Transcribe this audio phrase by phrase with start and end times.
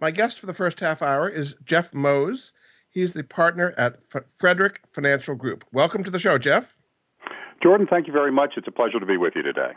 [0.00, 2.52] My guest for the first half hour is Jeff Mose.
[2.88, 5.64] He's the partner at F- Frederick Financial Group.
[5.72, 6.74] Welcome to the show, Jeff.
[7.60, 8.54] Jordan, thank you very much.
[8.56, 9.72] It's a pleasure to be with you today.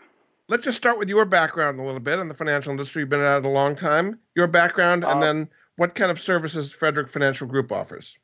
[0.47, 3.01] Let's just start with your background a little bit in the financial industry.
[3.01, 4.19] You've been at it a long time.
[4.35, 8.17] Your background, and uh, then what kind of services Frederick Financial Group offers?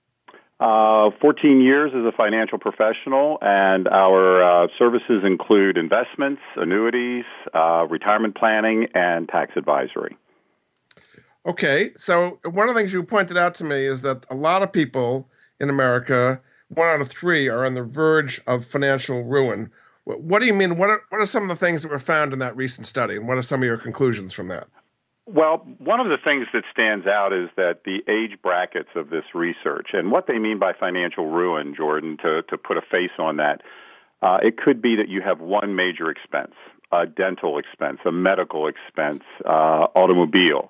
[0.59, 7.87] Uh, 14 years as a financial professional, and our uh, services include investments, annuities, uh,
[7.89, 10.15] retirement planning, and tax advisory.
[11.45, 14.63] Okay, so one of the things you pointed out to me is that a lot
[14.63, 19.71] of people in America, one out of three, are on the verge of financial ruin.
[20.03, 20.77] What do you mean?
[20.77, 23.15] What are, what are some of the things that were found in that recent study,
[23.15, 24.67] and what are some of your conclusions from that?
[25.25, 29.25] Well, one of the things that stands out is that the age brackets of this
[29.33, 33.35] research and what they mean by financial ruin, Jordan, to, to put a face on
[33.35, 33.61] that,
[34.21, 36.53] uh, it could be that you have one major expense,
[36.93, 40.69] a dental expense, a medical expense, uh, automobile.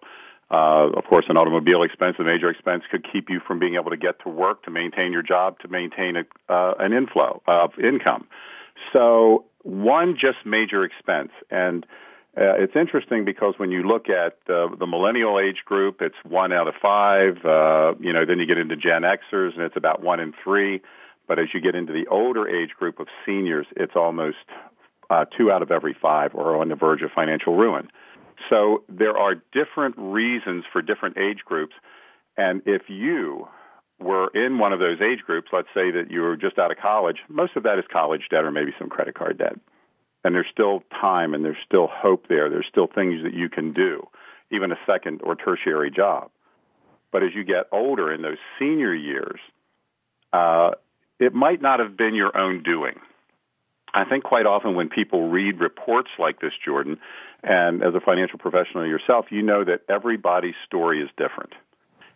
[0.50, 3.90] Uh, of course, an automobile expense, a major expense, could keep you from being able
[3.90, 7.78] to get to work, to maintain your job, to maintain a, uh, an inflow of
[7.78, 8.28] income.
[8.94, 11.31] So one just major expense.
[11.52, 11.86] And
[12.38, 16.53] uh, it's interesting because when you look at uh, the millennial age group, it's one
[16.53, 17.44] out of five.
[17.44, 20.81] Uh, you know, then you get into Gen Xers, and it's about one in three.
[21.28, 24.38] But as you get into the older age group of seniors, it's almost
[25.09, 27.90] uh, two out of every five are on the verge of financial ruin.
[28.50, 31.74] So there are different reasons for different age groups.
[32.38, 33.48] And if you
[34.00, 36.78] were in one of those age groups, let's say that you were just out of
[36.78, 39.58] college, most of that is college debt or maybe some credit card debt
[40.28, 42.50] and there's still time and there's still hope there.
[42.50, 44.08] There's still things that you can do,
[44.52, 46.31] even a second or tertiary job.
[47.14, 49.40] But as you get older in those senior years,
[50.34, 50.72] uh,
[51.18, 53.00] it might not have been your own doing.
[53.94, 57.00] I think quite often when people read reports like this, Jordan,
[57.44, 61.53] and as a financial professional yourself, you know that everybody's story is different.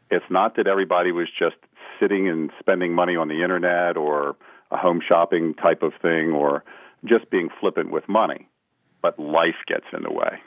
[0.09, 1.56] It's not that everybody was just
[2.00, 4.36] sitting and spending money on the internet or
[4.72, 6.64] a home shopping type of thing or
[7.06, 8.48] just being flippant with money,
[9.02, 10.40] but life gets in the way.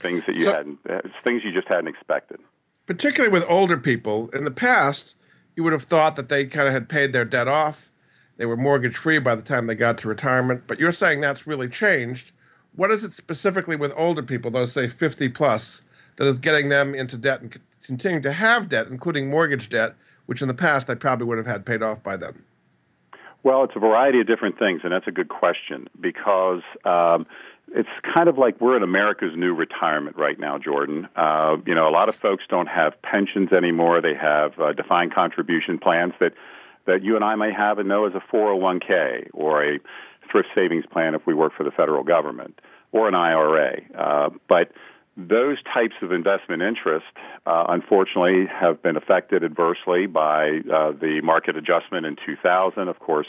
[0.00, 2.38] Things that you so, hadn't, uh, things you just hadn't expected.
[2.86, 5.14] Particularly with older people, in the past,
[5.54, 7.90] you would have thought that they kind of had paid their debt off.
[8.36, 10.64] They were mortgage free by the time they got to retirement.
[10.66, 12.32] But you're saying that's really changed.
[12.74, 15.82] What is it specifically with older people, those say 50 plus,
[16.16, 19.94] that is getting them into debt and continuing to have debt, including mortgage debt,
[20.26, 22.44] which in the past they probably would have had paid off by then?
[23.42, 27.26] Well, it's a variety of different things, and that's a good question because um,
[27.74, 31.08] it's kind of like we're in America's new retirement right now, Jordan.
[31.16, 35.12] Uh, you know, a lot of folks don't have pensions anymore; they have uh, defined
[35.12, 36.34] contribution plans that
[36.86, 39.78] that you and I may have and know as a 401k or a
[40.32, 42.60] thrift savings plan if we work for the federal government
[42.90, 43.80] or an IRA.
[43.94, 44.72] Uh, but
[45.16, 47.08] those types of investment interests,
[47.46, 52.88] uh, unfortunately, have been affected adversely by uh, the market adjustment in 2000.
[52.88, 53.26] Of course,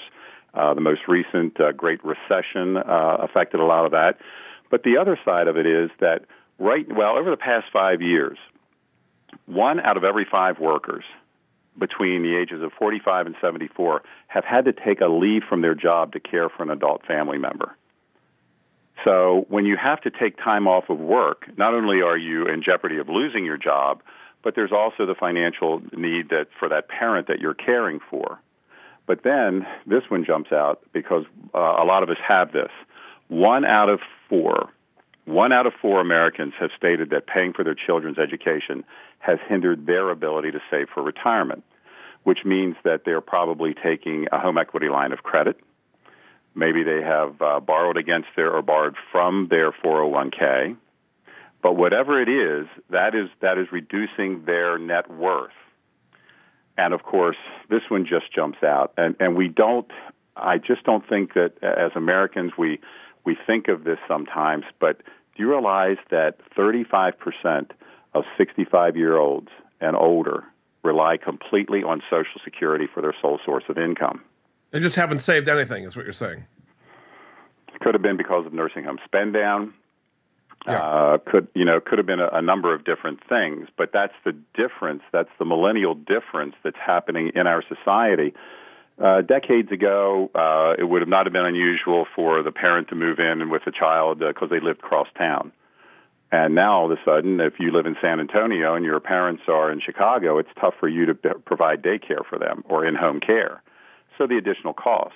[0.54, 4.18] uh, the most recent uh, Great Recession uh, affected a lot of that.
[4.72, 6.24] But the other side of it is that
[6.58, 8.38] right, well, over the past five years,
[9.46, 11.04] one out of every five workers
[11.78, 15.76] between the ages of 45 and 74 have had to take a leave from their
[15.76, 17.76] job to care for an adult family member.
[19.04, 22.64] So when you have to take time off of work, not only are you in
[22.64, 24.02] jeopardy of losing your job,
[24.44, 28.40] but there's also the financial need that for that parent that you're caring for.
[29.06, 32.72] But then this one jumps out because uh, a lot of us have this.
[33.28, 34.00] One out of
[34.30, 34.70] four,
[35.26, 38.84] one out of four Americans have stated that paying for their children's education
[39.20, 41.64] has hindered their ability to save for retirement,
[42.24, 45.60] which means that they're probably taking a home equity line of credit
[46.56, 50.78] Maybe they have uh, borrowed against their or borrowed from their 401k.
[51.62, 55.54] But whatever it is, that is that is reducing their net worth.
[56.78, 57.38] And of course,
[57.70, 58.94] this one just jumps out.
[58.98, 59.90] And and we don't.
[60.36, 62.80] I just don't think that as Americans we
[63.26, 65.02] we think of this sometimes, but
[65.36, 67.72] Do you realize that 35%
[68.14, 69.50] of 65 year olds
[69.82, 70.44] and older
[70.84, 74.22] rely completely on Social Security for their sole source of income?
[74.72, 76.46] They just haven't saved anything, is what you're saying.
[77.82, 79.74] Could have been because of nursing home spend down.
[80.68, 80.80] Yeah.
[80.80, 84.14] Uh, could you know could have been a, a number of different things, but that's
[84.24, 85.02] the difference.
[85.12, 88.34] That's the millennial difference that's happening in our society.
[89.02, 92.96] Uh, decades ago, uh, it would have not have been unusual for the parent to
[92.96, 95.52] move in with the child because they lived cross town.
[96.32, 99.44] And now all of a sudden, if you live in San Antonio and your parents
[99.48, 103.20] are in Chicago, it's tough for you to b- provide daycare for them or in-home
[103.20, 103.62] care.
[104.18, 105.16] So the additional cost.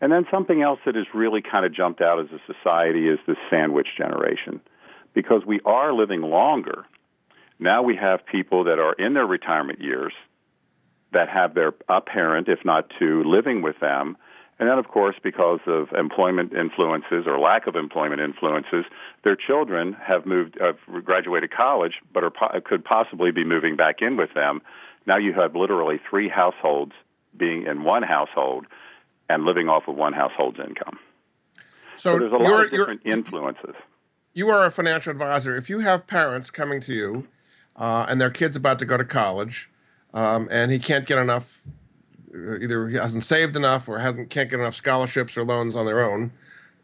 [0.00, 3.18] And then something else that has really kind of jumped out as a society is
[3.26, 4.60] the sandwich generation.
[5.14, 6.84] Because we are living longer,
[7.58, 10.12] now we have people that are in their retirement years
[11.12, 14.16] that have their a parent, if not two, living with them.
[14.58, 18.84] And then, of course, because of employment influences or lack of employment influences,
[19.24, 24.18] their children have moved, have graduated college, but are, could possibly be moving back in
[24.18, 24.60] with them.
[25.06, 26.92] Now you have literally three households
[27.36, 28.66] being in one household
[29.30, 30.98] and living off of one household's income.
[31.96, 33.74] So, so there's a lot of different influences.
[34.34, 35.56] You are a financial advisor.
[35.56, 37.28] If you have parents coming to you
[37.76, 39.70] uh, and their kid's about to go to college,
[40.14, 41.62] um, and he can't get enough.
[42.32, 46.00] Either he hasn't saved enough or hasn't can't get enough scholarships or loans on their
[46.00, 46.32] own.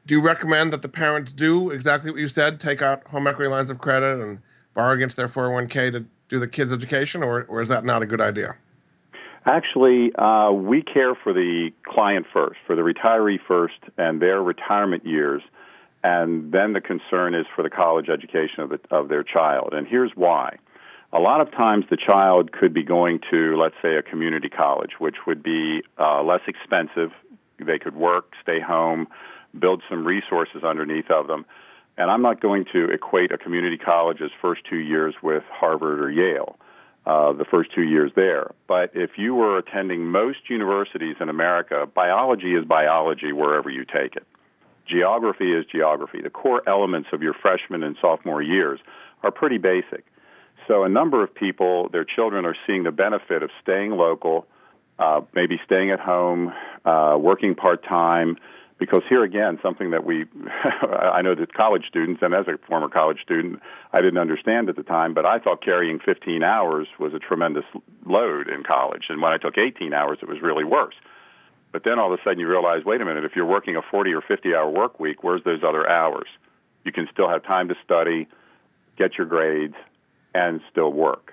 [0.07, 3.51] Do you recommend that the parents do exactly what you said, take out home equity
[3.51, 4.39] lines of credit and
[4.75, 8.07] borrow against their 401k to do the kids' education, or, or is that not a
[8.07, 8.57] good idea?
[9.47, 15.07] Actually, uh, we care for the client first, for the retiree first, and their retirement
[15.07, 15.43] years,
[16.03, 19.73] and then the concern is for the college education of, the, of their child.
[19.73, 20.59] And here's why
[21.17, 24.93] a lot of times the child could be going to, let's say, a community college,
[24.99, 27.11] which would be uh, less expensive.
[27.59, 29.09] They could work, stay home,
[29.59, 31.47] build some resources underneath of them.
[31.97, 36.11] And I'm not going to equate a community college's first two years with Harvard or
[36.11, 36.59] Yale,
[37.07, 38.51] uh, the first two years there.
[38.69, 44.17] But if you were attending most universities in America, biology is biology wherever you take
[44.17, 44.27] it.
[44.87, 46.21] Geography is geography.
[46.21, 48.81] The core elements of your freshman and sophomore years
[49.23, 50.05] are pretty basic.
[50.69, 54.47] So a number of people, their children are seeing the benefit of staying local,
[54.99, 56.53] uh, maybe staying at home,
[56.85, 58.37] uh, working part time.
[58.79, 60.27] Because here again, something that we,
[60.83, 64.77] I know that college students, and as a former college student, I didn't understand at
[64.77, 67.65] the time, but I thought carrying 15 hours was a tremendous
[68.05, 69.07] load in college.
[69.09, 70.95] And when I took 18 hours, it was really worse.
[71.73, 73.83] But then all of a sudden you realize, wait a minute, if you're working a
[73.83, 76.29] 40 or 50 hour work week, where's those other hours?
[76.85, 78.29] You can still have time to study,
[78.99, 79.75] get your grades,
[80.37, 81.33] and still work.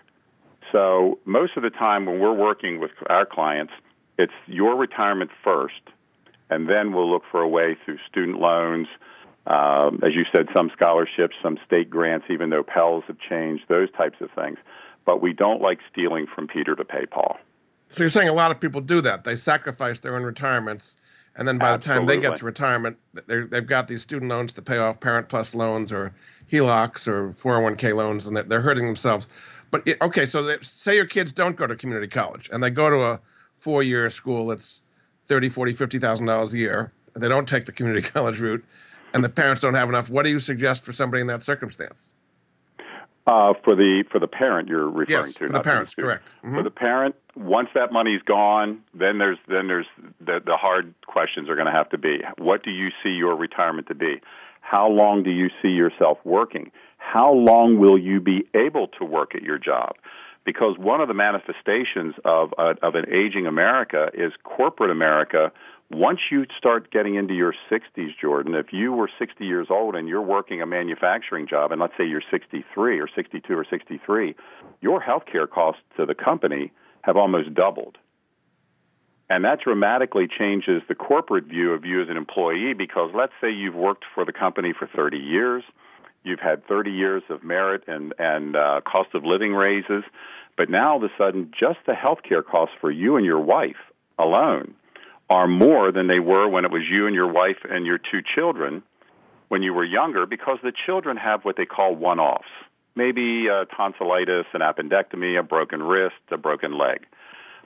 [0.71, 3.73] So most of the time when we're working with our clients,
[4.17, 5.81] it's your retirement first,
[6.49, 8.87] and then we'll look for a way through student loans,
[9.45, 13.91] um, as you said, some scholarships, some state grants, even though Pell's have changed, those
[13.91, 14.57] types of things.
[15.05, 17.37] But we don't like stealing from Peter to pay Paul.
[17.89, 19.25] So you're saying a lot of people do that.
[19.25, 20.95] They sacrifice their own retirements,
[21.35, 21.81] and then by Absolutely.
[21.81, 22.97] the time they get to retirement,
[23.27, 26.13] they've got these student loans to pay off Parent Plus loans or
[26.51, 29.27] HELOCs or 401k loans, and they're, hurting themselves.
[29.71, 32.69] But it, okay, so they, say your kids don't go to community college and they
[32.69, 33.19] go to a
[33.59, 34.81] four-year school that's
[35.25, 36.93] thirty, forty, fifty thousand dollars a year.
[37.13, 38.63] And they don't take the community college route,
[39.13, 40.09] and the parents don't have enough.
[40.09, 42.12] What do you suggest for somebody in that circumstance?
[43.25, 46.35] Uh, for the for the parent you're referring yes, to, for the parents, correct.
[46.43, 46.57] Mm-hmm.
[46.57, 49.85] For the parent, once that money's gone, then there's then there's
[50.19, 53.37] the, the hard questions are going to have to be: What do you see your
[53.37, 54.21] retirement to be?
[54.59, 56.71] How long do you see yourself working?
[56.97, 59.95] How long will you be able to work at your job?
[60.45, 65.51] Because one of the manifestations of, uh, of an aging America is corporate America.
[65.89, 70.07] Once you start getting into your 60s, Jordan, if you were 60 years old and
[70.07, 74.35] you're working a manufacturing job, and let's say you're 63 or 62 or 63,
[74.81, 76.71] your health care costs to the company
[77.03, 77.97] have almost doubled.
[79.29, 83.49] And that dramatically changes the corporate view of you as an employee because let's say
[83.49, 85.63] you've worked for the company for 30 years,
[86.23, 90.03] you've had 30 years of merit and, and uh, cost of living raises,
[90.57, 93.39] but now all of a sudden just the health care costs for you and your
[93.39, 93.77] wife
[94.17, 94.73] alone
[95.29, 98.21] are more than they were when it was you and your wife and your two
[98.21, 98.83] children
[99.47, 102.47] when you were younger because the children have what they call one-offs.
[102.95, 107.05] Maybe uh, tonsillitis, an appendectomy, a broken wrist, a broken leg.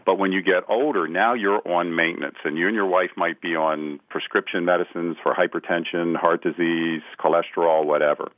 [0.06, 3.42] But when you get older, now you're on maintenance, and you and your wife might
[3.42, 8.32] be on prescription medicines for hypertension, heart disease, cholesterol, whatever.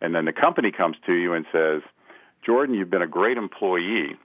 [0.00, 1.82] And then the company comes to you and says,
[2.44, 4.16] Jordan, you've been a great employee,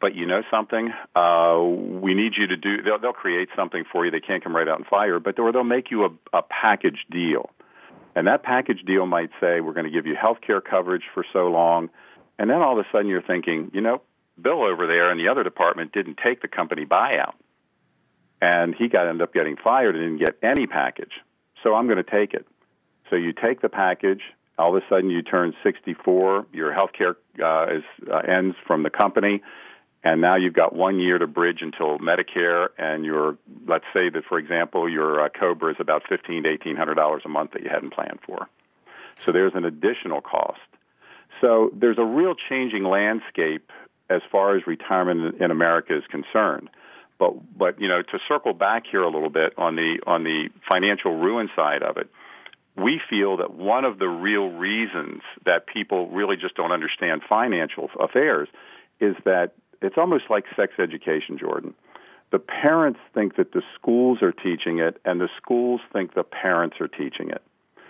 [0.00, 0.92] but you know something?
[1.14, 4.10] Uh, we need you to do, they'll, they'll create something for you.
[4.10, 7.04] They can't come right out and fire, but or they'll make you a, a package
[7.10, 7.50] deal.
[8.14, 11.24] And that package deal might say, we're going to give you health care coverage for
[11.32, 11.90] so long.
[12.38, 14.00] And then all of a sudden you're thinking, you know,
[14.40, 17.34] Bill over there in the other department didn't take the company buyout.
[18.40, 21.12] And he got ended up getting fired and didn't get any package.
[21.62, 22.46] So I'm going to take it.
[23.08, 24.22] So you take the package.
[24.58, 26.46] All of a sudden you turn 64.
[26.52, 29.42] Your health care uh, uh, ends from the company.
[30.02, 34.24] And now you've got one year to bridge until Medicare, and your let's say that
[34.28, 37.62] for example your uh, Cobra is about fifteen to eighteen hundred dollars a month that
[37.64, 38.48] you hadn't planned for.
[39.24, 40.60] So there's an additional cost.
[41.40, 43.72] So there's a real changing landscape
[44.08, 46.70] as far as retirement in America is concerned.
[47.18, 50.50] But but you know to circle back here a little bit on the on the
[50.68, 52.08] financial ruin side of it,
[52.76, 57.90] we feel that one of the real reasons that people really just don't understand financial
[57.98, 58.48] affairs
[59.00, 61.74] is that it's almost like sex education, Jordan.
[62.32, 66.76] The parents think that the schools are teaching it, and the schools think the parents
[66.80, 67.42] are teaching it.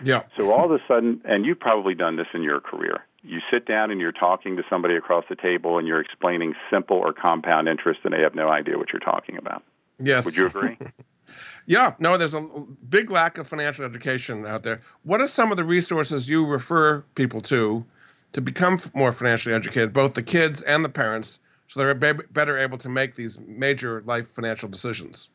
[0.03, 0.23] Yeah.
[0.37, 3.65] So all of a sudden, and you've probably done this in your career, you sit
[3.65, 7.67] down and you're talking to somebody across the table and you're explaining simple or compound
[7.67, 9.63] interest, and they have no idea what you're talking about.
[9.99, 10.23] Yes.
[10.25, 10.77] Would you agree?
[11.65, 11.93] yeah.
[11.99, 12.41] No, there's a
[12.89, 14.81] big lack of financial education out there.
[15.03, 17.85] What are some of the resources you refer people to
[18.33, 21.39] to become more financially educated, both the kids and the parents?
[21.67, 25.29] so they're better able to make these major life financial decisions?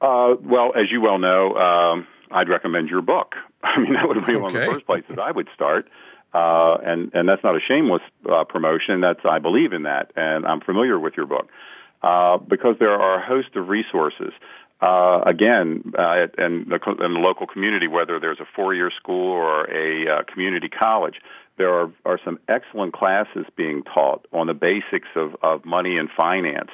[0.00, 3.34] Uh, well, as you well know, um, I'd recommend your book.
[3.62, 4.36] I mean, that would be okay.
[4.36, 5.88] one of the first places I would start.
[6.32, 9.00] Uh, and and that's not a shameless uh, promotion.
[9.00, 11.48] That's I believe in that, and I'm familiar with your book
[12.02, 14.32] uh, because there are a host of resources.
[14.84, 19.64] Uh, again, uh, in, the, in the local community, whether there's a four-year school or
[19.70, 21.14] a uh, community college,
[21.56, 26.10] there are, are some excellent classes being taught on the basics of, of money and
[26.14, 26.68] finance.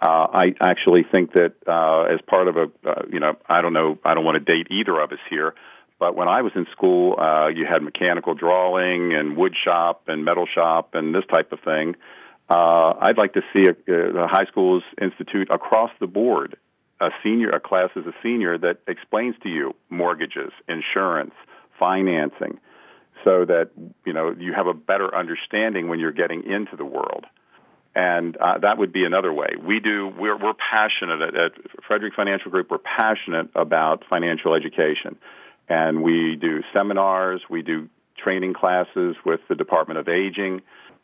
[0.00, 3.74] Uh, I actually think that uh, as part of a, uh, you know, I don't
[3.74, 5.54] know, I don't want to date either of us here,
[5.98, 10.24] but when I was in school, uh, you had mechanical drawing and wood shop and
[10.24, 11.96] metal shop and this type of thing.
[12.48, 16.56] Uh, I'd like to see a, a high schools institute across the board
[17.02, 21.34] a senior, a class as a senior that explains to you mortgages, insurance,
[21.78, 22.58] financing
[23.24, 23.70] so that
[24.04, 27.26] you know you have a better understanding when you're getting into the world.
[27.94, 29.50] And uh, that would be another way.
[29.62, 30.08] We do.
[30.08, 31.52] We're, we're passionate at, at
[31.86, 32.70] Frederick Financial Group.
[32.70, 35.18] We're passionate about financial education,
[35.68, 37.42] and we do seminars.
[37.50, 40.62] We do training classes with the Department of Aging.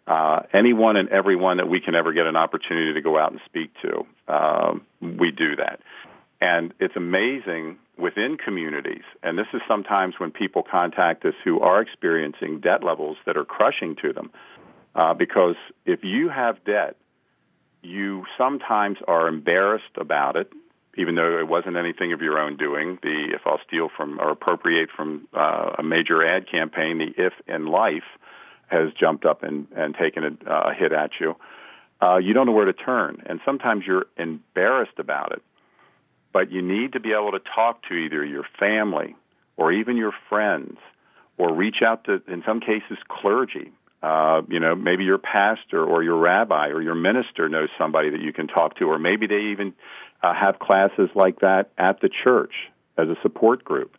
[0.09, 3.41] Uh, anyone and everyone that we can ever get an opportunity to go out and
[3.45, 5.81] speak to, um, we do that.
[6.41, 11.83] And it's amazing within communities, and this is sometimes when people contact us who are
[11.83, 14.31] experiencing debt levels that are crushing to them.
[14.95, 16.97] Uh, because if you have debt,
[17.83, 20.51] you sometimes are embarrassed about it,
[20.97, 22.99] even though it wasn't anything of your own doing.
[23.03, 27.35] The if I'll steal from or appropriate from uh, a major ad campaign, the if
[27.47, 28.05] in life
[28.69, 31.37] has jumped up and, and taken a, a hit at you.
[32.01, 35.43] Uh, you don't know where to turn, and sometimes you're embarrassed about it
[36.39, 39.17] but you need to be able to talk to either your family
[39.57, 40.79] or even your friends
[41.37, 43.73] or reach out to, in some cases, clergy.
[44.05, 48.21] Uh, you know, maybe your pastor or your rabbi or your minister knows somebody that
[48.21, 49.75] you can talk to, or maybe they even
[50.23, 52.53] uh, have classes like that at the church
[52.97, 53.98] as a support group.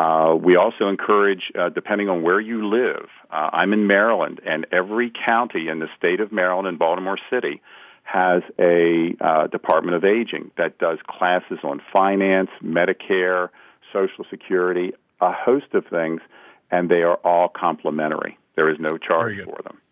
[0.00, 4.66] Uh, we also encourage, uh, depending on where you live, uh, I'm in Maryland, and
[4.72, 7.60] every county in the state of Maryland and Baltimore City
[8.04, 13.50] has a uh, Department of Aging that does classes on finance, Medicare,
[13.92, 16.22] Social Security, a host of things,
[16.70, 18.38] and they are all complimentary.
[18.56, 19.82] There is no charge for them.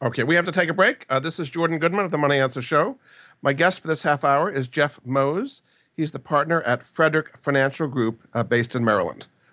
[0.00, 1.06] Okay, we have to take a break.
[1.10, 2.98] Uh, this is Jordan Goodman of the Money Answer Show.
[3.42, 5.62] My guest for this half hour is Jeff Mose.
[5.92, 9.26] He's the partner at Frederick Financial Group uh, based in Maryland.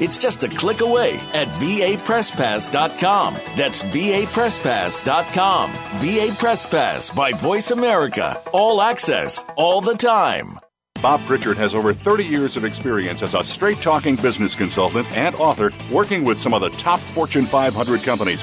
[0.00, 3.34] It's just a click away at vapresspass.com.
[3.56, 5.72] That's vapresspass.com.
[5.72, 8.40] VA Press Pass by Voice America.
[8.52, 10.58] All access, all the time.
[11.02, 15.34] Bob Pritchard has over 30 years of experience as a straight talking business consultant and
[15.36, 18.42] author working with some of the top Fortune 500 companies.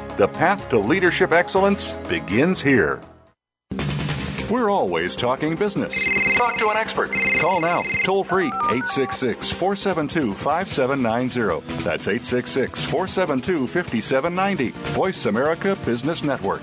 [0.17, 2.99] The path to leadership excellence begins here.
[4.49, 6.03] We're always talking business.
[6.35, 7.11] Talk to an expert.
[7.37, 11.83] Call now, toll free, 866 472 5790.
[11.83, 14.71] That's 866 472 5790.
[14.91, 16.61] Voice America Business Network.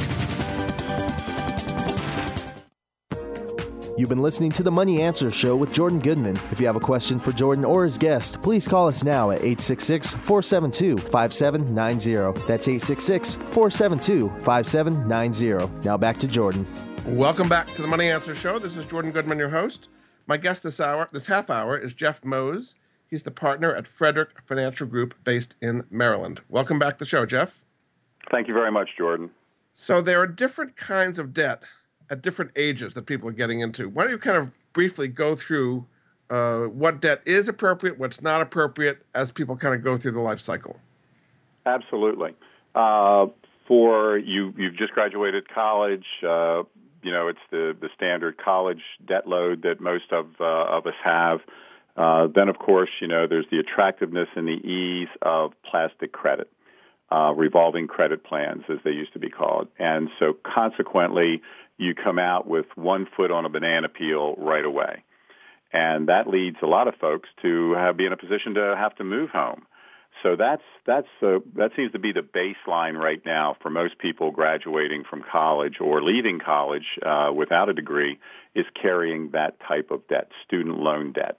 [3.98, 6.36] You've been listening to the Money Answer Show with Jordan Goodman.
[6.52, 9.38] If you have a question for Jordan or his guest, please call us now at
[9.38, 12.40] 866 472 5790.
[12.46, 15.84] That's 866 472 5790.
[15.84, 16.64] Now back to Jordan.
[17.06, 18.60] Welcome back to the Money Answer Show.
[18.60, 19.88] This is Jordan Goodman, your host.
[20.28, 22.76] My guest this hour, this half hour, is Jeff Mose.
[23.10, 26.40] He's the partner at Frederick Financial Group based in Maryland.
[26.48, 27.64] Welcome back to the show, Jeff.
[28.30, 29.30] Thank you very much, Jordan.
[29.74, 31.64] So there are different kinds of debt
[32.10, 33.88] at different ages that people are getting into.
[33.88, 35.86] Why don't you kind of briefly go through
[36.30, 40.20] uh, what debt is appropriate, what's not appropriate, as people kind of go through the
[40.20, 40.78] life cycle?
[41.64, 42.34] Absolutely.
[42.74, 43.26] Uh,
[43.66, 46.06] for you, you've just graduated college.
[46.22, 46.62] Uh,
[47.02, 50.94] you know, it's the the standard college debt load that most of uh, of us
[51.04, 51.40] have.
[51.96, 56.48] Uh, then, of course, you know, there's the attractiveness and the ease of plastic credit,
[57.10, 59.66] uh, revolving credit plans, as they used to be called.
[59.78, 61.42] And so, consequently,
[61.78, 65.04] you come out with one foot on a banana peel right away.
[65.72, 68.96] And that leads a lot of folks to have, be in a position to have
[68.96, 69.66] to move home.
[70.22, 75.04] So that's that's that seems to be the baseline right now for most people graduating
[75.08, 78.18] from college or leaving college uh, without a degree
[78.54, 81.38] is carrying that type of debt, student loan debt.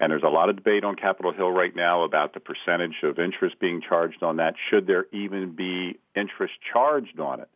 [0.00, 3.18] And there's a lot of debate on Capitol Hill right now about the percentage of
[3.18, 4.54] interest being charged on that.
[4.70, 7.48] Should there even be interest charged on it?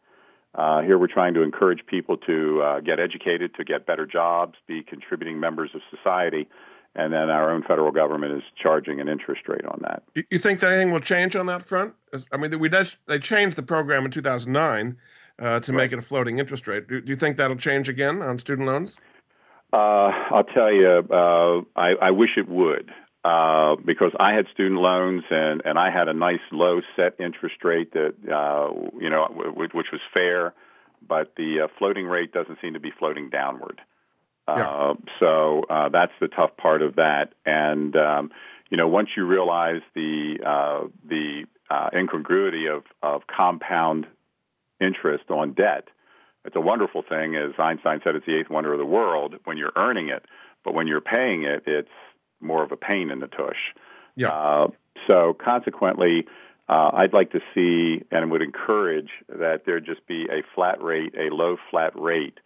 [0.55, 4.55] Uh, here we're trying to encourage people to uh, get educated, to get better jobs,
[4.67, 6.49] be contributing members of society,
[6.97, 10.03] and then our own federal government is charging an interest rate on that.
[10.31, 11.95] You think that anything will change on that front?
[12.33, 14.97] I mean, we they changed the program in 2009
[15.39, 15.77] uh, to right.
[15.77, 16.89] make it a floating interest rate.
[16.89, 18.97] Do, do, you think that'll change again on student loans?
[19.73, 22.91] Uh, I'll tell you, uh, I, I wish it would
[23.25, 27.63] uh, because I had student loans and, and I had a nice low set interest
[27.65, 30.55] rate that, uh, you know, w- which was fair,
[31.07, 33.81] but the uh, floating rate doesn't seem to be floating downward.
[34.49, 34.69] Yeah.
[34.69, 37.35] Uh, so uh, that's the tough part of that.
[37.45, 38.31] And, um,
[38.71, 44.07] you know, once you realize the, uh, the uh, incongruity of, of compound
[44.81, 45.89] interest on debt,
[46.45, 47.37] it's a wonderful thing.
[47.37, 50.25] As Einstein said, it's the eighth wonder of the world when you're earning it.
[50.65, 51.89] But when you're paying it, it's
[52.41, 53.75] more of a pain in the tush.
[54.17, 54.29] Yeah.
[54.29, 54.69] Uh,
[55.09, 56.27] so consequently,
[56.69, 61.15] uh, I'd like to see and would encourage that there just be a flat rate,
[61.19, 62.39] a low flat rate,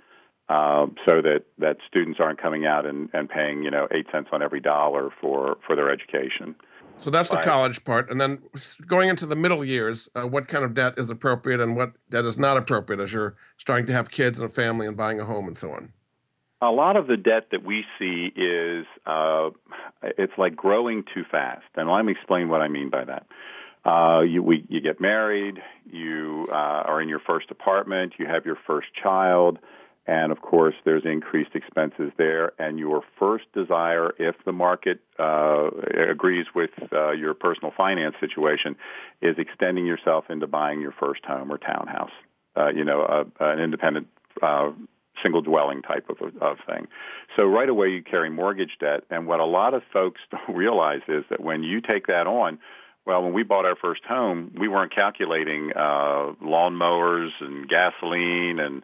[0.48, 4.28] uh, so that, that students aren't coming out and, and paying, you know, eight cents
[4.32, 6.54] on every dollar for, for their education.
[6.98, 8.10] So that's the college part.
[8.10, 8.38] And then
[8.86, 12.24] going into the middle years, uh, what kind of debt is appropriate and what debt
[12.24, 15.24] is not appropriate as you're starting to have kids and a family and buying a
[15.24, 15.92] home and so on?
[16.64, 19.50] A lot of the debt that we see is uh,
[20.02, 23.26] it's like growing too fast, and let me explain what I mean by that.
[23.84, 28.46] Uh, you we, you get married, you uh, are in your first apartment, you have
[28.46, 29.58] your first child,
[30.06, 32.52] and of course there's increased expenses there.
[32.58, 35.68] And your first desire, if the market uh,
[36.08, 38.76] agrees with uh, your personal finance situation,
[39.20, 42.12] is extending yourself into buying your first home or townhouse.
[42.56, 44.06] Uh, you know, a, an independent
[44.42, 44.70] uh,
[45.22, 46.86] single dwelling type of, of thing.
[47.36, 49.04] So right away you carry mortgage debt.
[49.10, 52.58] And what a lot of folks don't realize is that when you take that on,
[53.06, 58.82] well, when we bought our first home, we weren't calculating uh, lawnmowers and gasoline and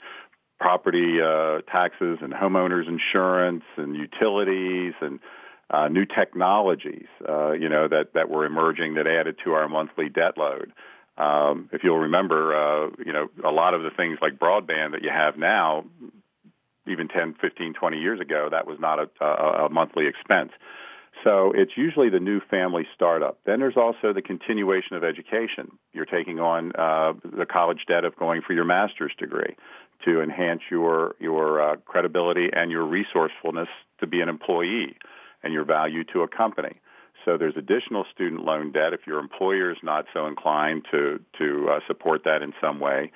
[0.60, 5.20] property uh, taxes and homeowners insurance and utilities and
[5.70, 10.08] uh, new technologies, uh, you know, that, that were emerging that added to our monthly
[10.08, 10.72] debt load.
[11.16, 15.02] Um, if you'll remember, uh, you know, a lot of the things like broadband that
[15.02, 15.84] you have now,
[16.86, 20.52] even 10, 15, 20 years ago, that was not a, a, monthly expense.
[21.24, 23.38] So it's usually the new family startup.
[23.44, 25.76] Then there's also the continuation of education.
[25.92, 29.56] You're taking on uh, the college debt of going for your master's degree
[30.04, 34.96] to enhance your your uh, credibility and your resourcefulness to be an employee
[35.42, 36.80] and your value to a company.
[37.24, 41.68] So there's additional student loan debt if your employer is not so inclined to to
[41.70, 43.12] uh, support that in some way.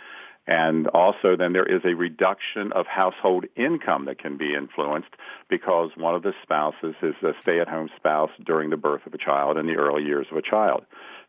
[0.47, 5.09] And also then there is a reduction of household income that can be influenced
[5.49, 9.57] because one of the spouses is a stay-at-home spouse during the birth of a child
[9.57, 10.85] in the early years of a child.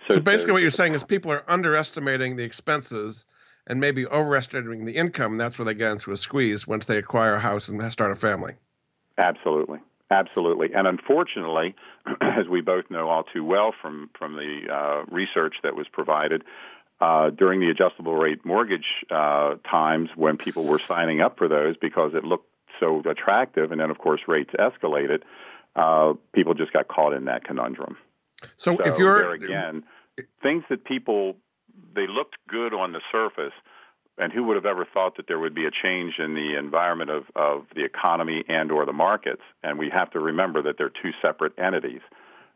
[0.07, 3.25] So, so basically what you're saying is people are underestimating the expenses
[3.67, 5.37] and maybe overestimating the income.
[5.37, 8.15] That's where they get into a squeeze once they acquire a house and start a
[8.15, 8.55] family.
[9.17, 9.79] Absolutely.
[10.11, 10.69] Absolutely.
[10.73, 11.75] And unfortunately,
[12.21, 16.43] as we both know all too well from, from the uh, research that was provided,
[17.01, 21.75] uh, during the adjustable rate mortgage uh, times when people were signing up for those
[21.77, 25.21] because it looked so attractive, and then of course rates escalated,
[25.75, 27.97] uh, people just got caught in that conundrum.
[28.57, 29.83] So, so if you're there again,
[30.41, 31.35] things that people
[31.93, 33.53] they looked good on the surface,
[34.17, 37.09] and who would have ever thought that there would be a change in the environment
[37.09, 39.41] of, of the economy and or the markets?
[39.63, 42.01] And we have to remember that they're two separate entities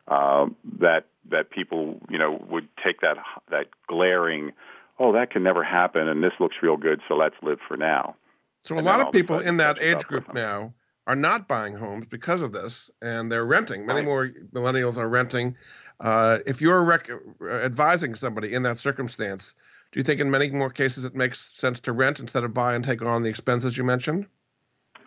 [0.08, 0.46] uh,
[0.80, 3.18] that that people you know would take that
[3.50, 4.52] that glaring,
[4.98, 8.16] oh that can never happen, and this looks real good, so let's live for now.
[8.62, 10.74] So and a lot of people in that age group now
[11.06, 13.86] are not buying homes because of this, and they're renting.
[13.86, 14.06] Many right.
[14.06, 15.56] more millennials are renting.
[15.98, 17.10] Uh, if you're rec-
[17.42, 19.54] advising somebody in that circumstance,
[19.92, 22.74] do you think in many more cases it makes sense to rent instead of buy
[22.74, 24.26] and take on the expenses you mentioned?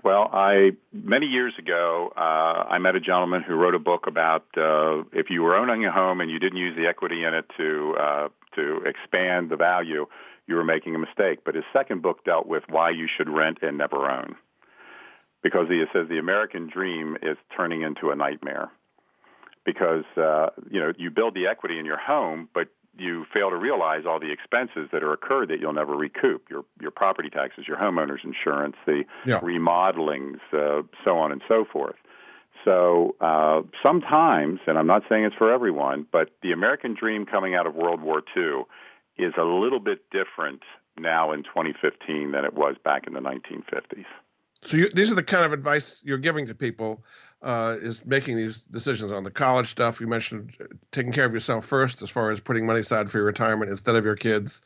[0.03, 4.45] Well, I many years ago, uh, I met a gentleman who wrote a book about
[4.57, 7.45] uh, if you were owning a home and you didn't use the equity in it
[7.55, 10.05] to uh, to expand the value,
[10.45, 11.39] you were making a mistake.
[11.45, 14.35] But his second book dealt with why you should rent and never own,
[15.41, 18.69] because he says the American dream is turning into a nightmare.
[19.63, 23.55] Because uh, you know you build the equity in your home, but you fail to
[23.55, 27.65] realize all the expenses that are occurred that you'll never recoup your your property taxes,
[27.67, 29.39] your homeowner's insurance, the yeah.
[29.39, 31.95] remodelings, uh, so on and so forth.
[32.63, 37.55] So uh, sometimes, and I'm not saying it's for everyone, but the American dream coming
[37.55, 38.63] out of World War II
[39.17, 40.61] is a little bit different
[40.97, 44.05] now in 2015 than it was back in the 1950s.
[44.65, 47.03] So you, these are the kind of advice you're giving to people
[47.43, 49.99] uh, is making these decisions on the college stuff.
[49.99, 53.17] You mentioned uh, taking care of yourself first, as far as putting money aside for
[53.17, 54.61] your retirement instead of your kids.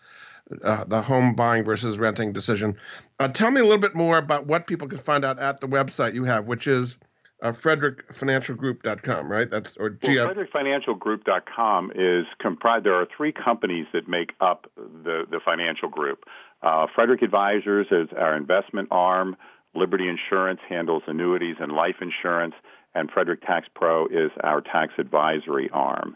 [0.64, 2.78] Uh, the home buying versus renting decision.
[3.20, 5.68] Uh, tell me a little bit more about what people can find out at the
[5.68, 6.98] website you have, which is
[7.42, 9.50] uh, frederickfinancialgroup.com, right?
[9.50, 12.86] That's or G- well, frederickfinancialgroup.com is comprised.
[12.86, 16.24] There are three companies that make up the the financial group.
[16.62, 19.36] Uh, Frederick Advisors is our investment arm.
[19.78, 22.56] Liberty Insurance handles annuities and life insurance,
[22.96, 26.16] and Frederick Tax Pro is our tax advisory arm.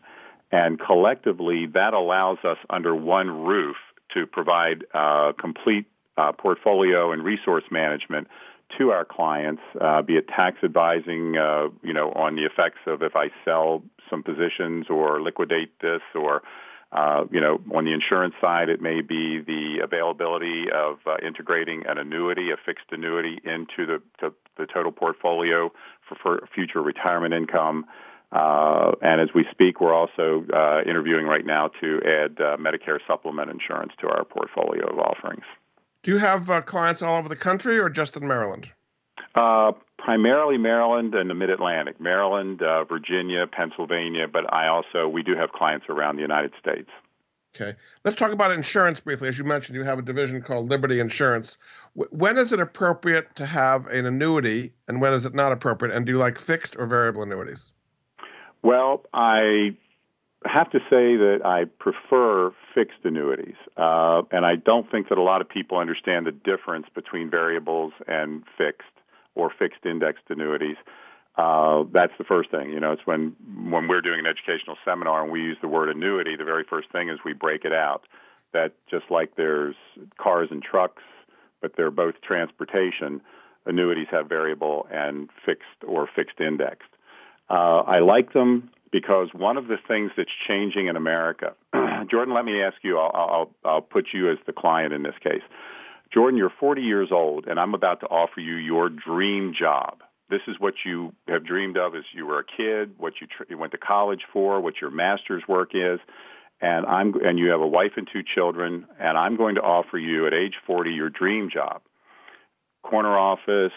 [0.52, 3.78] And collectively, that allows us under one roof
[4.13, 5.86] to provide uh, complete
[6.17, 8.28] uh, portfolio and resource management
[8.78, 13.02] to our clients, uh, be it tax advising, uh, you know, on the effects of
[13.02, 16.41] if I sell some positions or liquidate this or
[16.91, 21.84] uh, you know, on the insurance side, it may be the availability of uh, integrating
[21.88, 25.71] an annuity, a fixed annuity, into the, the, the total portfolio
[26.08, 27.86] for, for future retirement income.
[28.34, 32.99] Uh, and as we speak, we're also uh, interviewing right now to add uh, Medicare
[33.08, 35.43] supplement insurance to our portfolio of offerings.
[36.04, 38.69] Do you have uh, clients all over the country or just in Maryland?
[39.36, 45.24] Uh, primarily Maryland and the Mid Atlantic, Maryland, uh, Virginia, Pennsylvania, but I also we
[45.24, 46.89] do have clients around the United States.
[47.56, 49.28] Okay, let's talk about insurance briefly.
[49.28, 51.58] As you mentioned, you have a division called Liberty Insurance.
[51.93, 55.93] when is it appropriate to have an annuity, and when is it not appropriate?
[55.93, 57.71] And do you like fixed or variable annuities?
[58.63, 59.76] Well, I
[60.45, 65.21] have to say that I prefer fixed annuities, uh, and I don't think that a
[65.21, 68.88] lot of people understand the difference between variables and fixed
[69.36, 70.78] or fixed indexed annuities.
[71.38, 72.72] Uh, that's the first thing.
[72.72, 73.36] You know, it's when
[73.70, 76.91] when we're doing an educational seminar and we use the word annuity, the very first
[76.91, 78.04] thing is we break it out.
[78.54, 79.76] That just like there's
[80.17, 81.04] cars and trucks,
[81.62, 83.22] but they're both transportation.
[83.65, 86.89] Annuities have variable and fixed or fixed indexed.
[87.50, 91.54] Uh, I like them because one of the things that's changing in America,
[92.12, 92.98] Jordan, let me ask you.
[92.98, 95.44] I'll, I'll, I'll put you as the client in this case.
[96.13, 100.00] Jordan, you're 40 years old, and I'm about to offer you your dream job.
[100.30, 103.43] This is what you have dreamed of as you were a kid, what you, tr-
[103.50, 106.00] you went to college for, what your master's work is,
[106.62, 109.97] and I'm and you have a wife and two children, and I'm going to offer
[109.97, 111.82] you at age 40 your dream job,
[112.84, 113.74] corner office,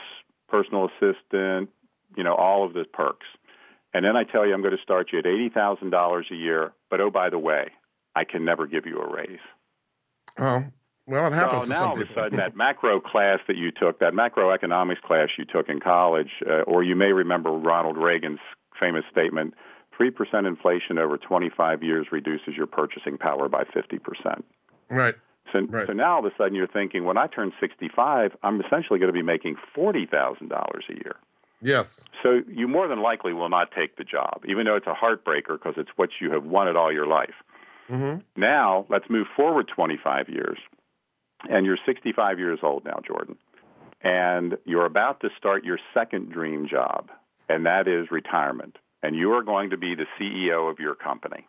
[0.49, 1.71] personal assistant,
[2.17, 3.27] you know, all of the perks.
[3.95, 7.01] And then I tell you I'm going to start you at $80,000 a year, but
[7.01, 7.71] oh by the way,
[8.15, 9.39] I can never give you a raise.
[10.39, 10.65] Oh,
[11.07, 11.65] well, it happens.
[11.65, 15.29] So now all of a sudden, that macro class that you took, that macroeconomics class
[15.39, 18.41] you took in college, uh, or you may remember Ronald Reagan's
[18.79, 19.55] famous statement:
[19.99, 24.43] 3% inflation over 25 years reduces your purchasing power by 50%.
[24.91, 25.15] Right.
[25.53, 25.87] So, right.
[25.87, 29.09] so now all of a sudden you're thinking, when I turn 65, I'm essentially going
[29.09, 31.17] to be making $40,000 a year.
[31.63, 32.05] Yes.
[32.23, 35.55] So you more than likely will not take the job, even though it's a heartbreaker
[35.59, 37.35] because it's what you have wanted all your life.
[37.91, 38.21] Mm-hmm.
[38.41, 40.59] Now, let's move forward 25 years.
[41.49, 43.37] And you're 65 years old now, Jordan.
[44.03, 47.11] And you're about to start your second dream job,
[47.49, 51.47] and that is retirement and you are going to be the CEO of your company.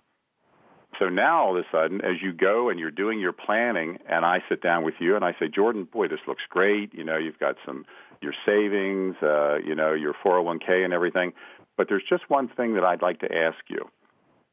[1.00, 4.26] So now all of a sudden, as you go and you're doing your planning, and
[4.26, 6.93] I sit down with you and I say, Jordan, boy, this looks great.
[6.93, 7.86] You know, you've got some
[8.21, 11.32] your savings, uh, you know, your 401k and everything.
[11.78, 13.89] But there's just one thing that I'd like to ask you.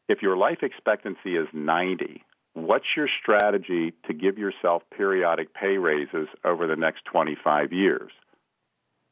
[0.08, 2.22] If your life expectancy is 90,
[2.54, 8.10] what's your strategy to give yourself periodic pay raises over the next 25 years?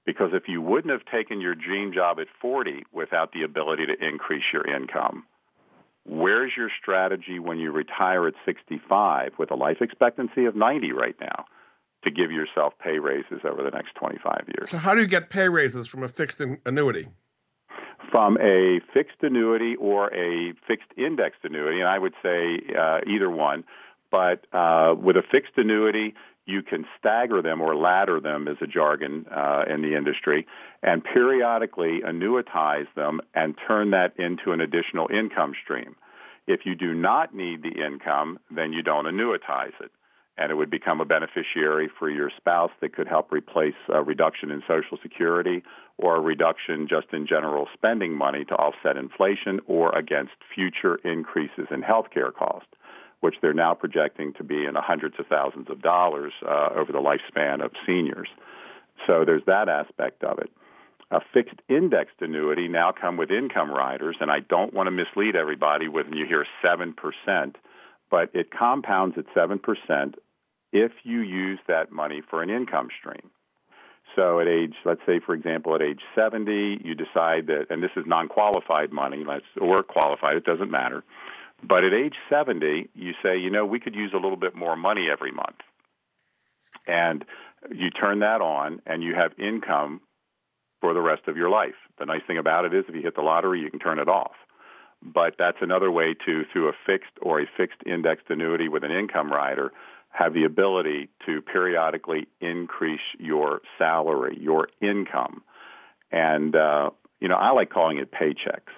[0.06, 4.06] Because if you wouldn't have taken your dream job at 40 without the ability to
[4.06, 5.24] increase your income,
[6.04, 11.16] where's your strategy when you retire at 65 with a life expectancy of 90 right
[11.20, 11.44] now
[12.04, 14.70] to give yourself pay raises over the next 25 years?
[14.70, 17.08] So, how do you get pay raises from a fixed annuity?
[18.10, 23.30] From a fixed annuity or a fixed indexed annuity, and I would say uh, either
[23.30, 23.64] one.
[24.10, 26.14] But uh, with a fixed annuity,
[26.46, 30.46] you can stagger them or ladder them as a jargon uh, in the industry
[30.82, 35.94] and periodically annuitize them and turn that into an additional income stream.
[36.46, 39.92] If you do not need the income, then you don't annuitize it.
[40.40, 44.50] And it would become a beneficiary for your spouse that could help replace a reduction
[44.50, 45.62] in Social Security
[45.98, 51.66] or a reduction just in general spending money to offset inflation or against future increases
[51.70, 52.74] in healthcare costs
[53.20, 56.90] which they're now projecting to be in the hundreds of thousands of dollars uh, over
[56.90, 58.28] the lifespan of seniors.
[59.06, 60.50] So there's that aspect of it.
[61.10, 65.36] A fixed indexed annuity now come with income riders, and I don't want to mislead
[65.36, 66.94] everybody when you hear 7%,
[68.10, 70.14] but it compounds at 7%
[70.72, 73.30] if you use that money for an income stream.
[74.16, 77.92] So at age, let's say, for example, at age 70, you decide that, and this
[77.96, 79.24] is non-qualified money,
[79.60, 81.04] or qualified, it doesn't matter.
[81.62, 84.76] But at age 70, you say, you know, we could use a little bit more
[84.76, 85.56] money every month.
[86.86, 87.24] And
[87.70, 90.00] you turn that on and you have income
[90.80, 91.74] for the rest of your life.
[91.98, 94.08] The nice thing about it is if you hit the lottery, you can turn it
[94.08, 94.32] off.
[95.02, 98.90] But that's another way to, through a fixed or a fixed indexed annuity with an
[98.90, 99.72] income rider,
[100.10, 105.42] have the ability to periodically increase your salary, your income.
[106.10, 108.72] And, uh, you know, I like calling it paychecks.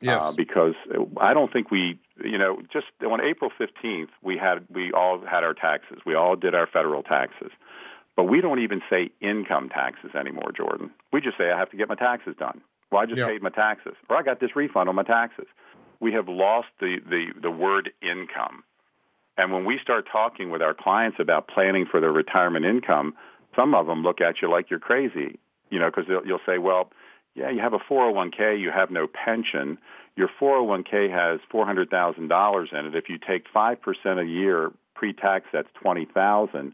[0.00, 0.20] Yes.
[0.20, 0.74] Uh, because
[1.16, 5.42] I don't think we, you know, just on April 15th, we had, we all had
[5.42, 6.00] our taxes.
[6.04, 7.50] We all did our federal taxes.
[8.14, 10.90] But we don't even say income taxes anymore, Jordan.
[11.14, 12.60] We just say, I have to get my taxes done.
[12.92, 13.28] Well, I just Yep.
[13.28, 13.94] paid my taxes.
[14.10, 15.46] Or I got this refund on my taxes.
[15.98, 18.64] We have lost the, the, the word income.
[19.38, 23.14] And when we start talking with our clients about planning for their retirement income,
[23.54, 25.38] some of them look at you like you're crazy,
[25.70, 26.90] you know, because you'll say, well,
[27.34, 29.78] yeah, you have a 401k, you have no pension.
[30.16, 32.94] Your 401k has $400,000 in it.
[32.94, 36.72] If you take 5% a year pre-tax, that's 20,000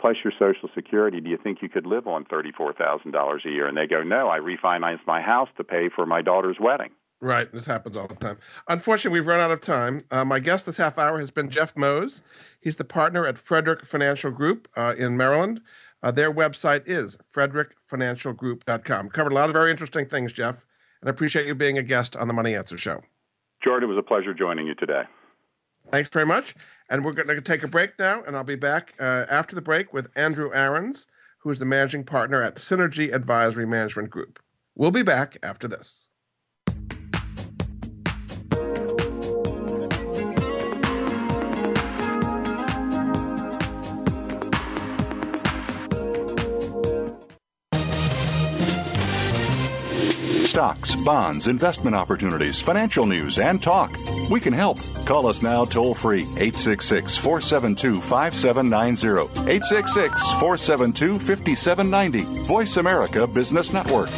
[0.00, 1.20] plus your social security.
[1.20, 3.66] Do you think you could live on $34,000 a year?
[3.66, 6.90] And they go, "No, I refinanced my house to pay for my daughter's wedding."
[7.24, 7.50] Right.
[7.50, 8.36] This happens all the time.
[8.68, 10.02] Unfortunately, we've run out of time.
[10.10, 12.20] Uh, my guest this half hour has been Jeff Mose.
[12.60, 15.62] He's the partner at Frederick Financial Group uh, in Maryland.
[16.02, 19.08] Uh, their website is frederickfinancialgroup.com.
[19.08, 20.66] Covered a lot of very interesting things, Jeff,
[21.00, 23.00] and I appreciate you being a guest on the Money Answer Show.
[23.64, 25.04] Jordan, it was a pleasure joining you today.
[25.90, 26.54] Thanks very much.
[26.90, 29.62] And we're going to take a break now, and I'll be back uh, after the
[29.62, 31.06] break with Andrew Aarons,
[31.38, 34.40] who is the managing partner at Synergy Advisory Management Group.
[34.74, 36.10] We'll be back after this.
[50.54, 53.98] Stocks, bonds, investment opportunities, financial news, and talk.
[54.30, 54.78] We can help.
[55.04, 59.50] Call us now toll free 866 472 5790.
[59.50, 62.42] 866 472 5790.
[62.44, 64.10] Voice America Business Network.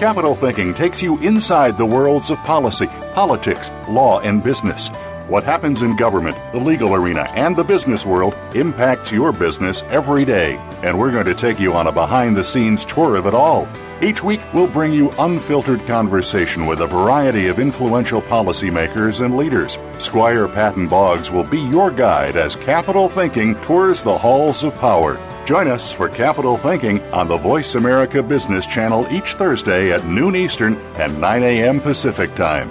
[0.00, 4.90] Capital Thinking takes you inside the worlds of policy, politics, law, and business.
[5.26, 10.26] What happens in government, the legal arena, and the business world impacts your business every
[10.26, 10.56] day.
[10.82, 13.66] And we're going to take you on a behind the scenes tour of it all.
[14.02, 19.78] Each week, we'll bring you unfiltered conversation with a variety of influential policymakers and leaders.
[19.96, 25.18] Squire Patton Boggs will be your guide as Capital Thinking tours the halls of power.
[25.46, 30.36] Join us for Capital Thinking on the Voice America Business Channel each Thursday at noon
[30.36, 31.80] Eastern and 9 a.m.
[31.80, 32.70] Pacific Time.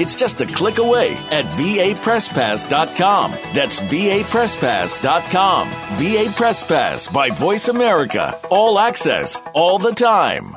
[0.00, 3.32] It's just a click away at vapresspass.com.
[3.52, 5.68] That's vapresspass.com.
[5.68, 8.40] VA Press Pass by Voice America.
[8.48, 10.56] All access, all the time.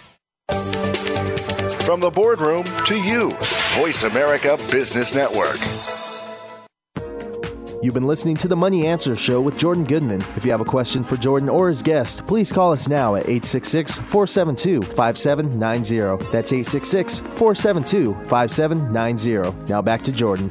[1.91, 3.31] From the boardroom to you,
[3.73, 5.57] Voice America Business Network.
[7.83, 10.21] You've been listening to the Money Answer Show with Jordan Goodman.
[10.37, 13.23] If you have a question for Jordan or his guest, please call us now at
[13.23, 16.31] 866 472 5790.
[16.31, 19.69] That's 866 472 5790.
[19.69, 20.49] Now back to Jordan.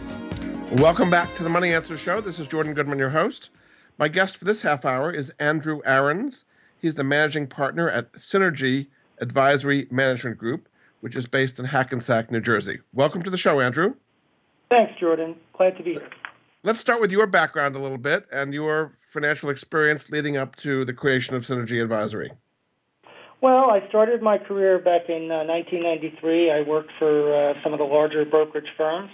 [0.73, 2.21] Welcome back to the Money Answer Show.
[2.21, 3.49] This is Jordan Goodman, your host.
[3.97, 6.45] My guest for this half hour is Andrew Ahrens.
[6.79, 8.89] He's the managing partner at Synergy
[9.23, 10.69] Advisory Management Group,
[11.01, 12.81] which is based in Hackensack, New Jersey.
[12.93, 13.95] Welcome to the show, Andrew.
[14.71, 15.37] Thanks, Jordan.
[15.53, 16.09] Glad to be here.
[16.63, 20.85] Let's start with your background a little bit and your financial experience leading up to
[20.85, 22.33] the creation of Synergy Advisory.
[23.41, 26.51] Well, I started my career back in uh, 1993.
[26.51, 29.11] I worked for uh, some of the larger brokerage firms,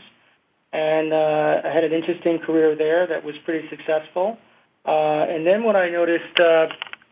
[0.72, 4.37] and uh, I had an interesting career there that was pretty successful.
[4.85, 6.66] Uh, and then what I noticed uh,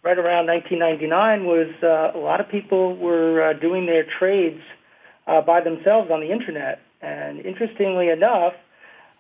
[0.05, 4.61] right around 1999 was uh, a lot of people were uh, doing their trades
[5.27, 6.81] uh, by themselves on the internet.
[7.01, 8.53] And interestingly enough,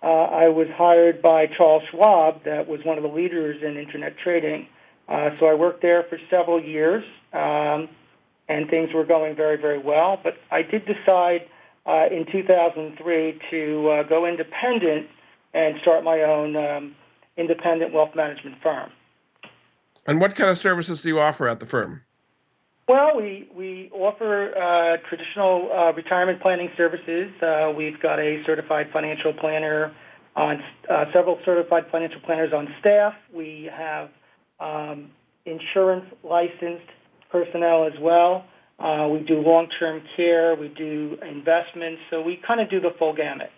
[0.02, 4.18] uh, I was hired by Charles Schwab, that was one of the leaders in internet
[4.18, 4.68] trading.
[5.08, 7.88] Uh, so I worked there for several years, um,
[8.48, 10.20] and things were going very, very well.
[10.22, 11.48] But I did decide
[11.86, 15.08] uh, in 2003 to uh, go independent
[15.54, 16.96] and start my own um,
[17.38, 18.90] independent wealth management firm.
[20.06, 22.02] And what kind of services do you offer at the firm?
[22.86, 27.32] Well, we, we offer uh, traditional uh, retirement planning services.
[27.42, 29.94] Uh, we've got a certified financial planner
[30.36, 33.14] on uh, several certified financial planners on staff.
[33.32, 34.10] We have
[34.60, 35.10] um,
[35.46, 36.90] insurance licensed
[37.30, 38.44] personnel as well.
[38.78, 40.54] Uh, we do long-term care.
[40.54, 42.02] We do investments.
[42.10, 43.50] So we kind of do the full gamut.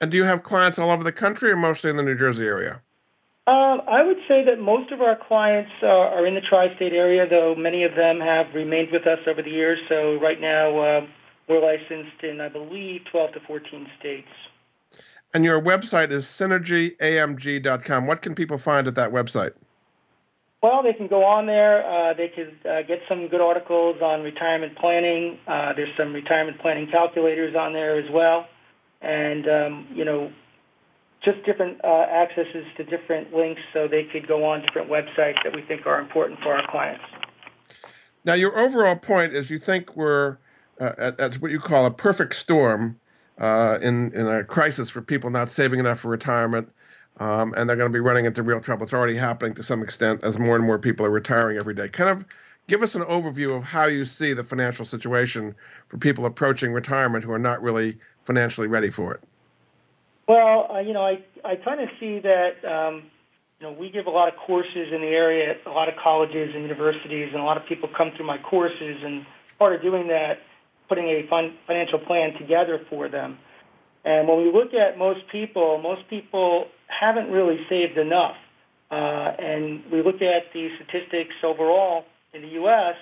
[0.00, 2.46] And do you have clients all over the country or mostly in the New Jersey
[2.46, 2.80] area?
[3.46, 7.28] Uh, I would say that most of our clients uh, are in the tri-state area,
[7.28, 9.78] though many of them have remained with us over the years.
[9.88, 11.06] So right now, uh,
[11.46, 14.28] we're licensed in, I believe, 12 to 14 states.
[15.34, 18.06] And your website is synergyamg.com.
[18.06, 19.52] What can people find at that website?
[20.62, 21.86] Well, they can go on there.
[21.86, 25.38] Uh, they can uh, get some good articles on retirement planning.
[25.46, 28.46] Uh, there's some retirement planning calculators on there as well.
[29.02, 30.32] And, um, you know,
[31.24, 35.54] just different uh, accesses to different links so they could go on different websites that
[35.54, 37.04] we think are important for our clients.
[38.24, 40.38] Now, your overall point is you think we're
[40.80, 42.98] uh, at, at, what you call a perfect storm
[43.38, 46.70] uh, in, in a crisis for people not saving enough for retirement,
[47.18, 48.84] um, and they're going to be running into real trouble.
[48.84, 51.88] It's already happening to some extent as more and more people are retiring every day.
[51.88, 52.24] Kind of
[52.66, 55.54] give us an overview of how you see the financial situation
[55.88, 59.22] for people approaching retirement who are not really financially ready for it.
[60.26, 62.64] Well, uh, you know, I I kind of see that.
[62.64, 63.04] Um,
[63.60, 66.54] you know, we give a lot of courses in the area a lot of colleges
[66.54, 69.02] and universities, and a lot of people come through my courses.
[69.02, 69.24] And
[69.58, 70.40] part of doing that,
[70.88, 73.38] putting a fun, financial plan together for them.
[74.04, 78.36] And when we look at most people, most people haven't really saved enough.
[78.90, 82.96] Uh, and we look at the statistics overall in the U.S.,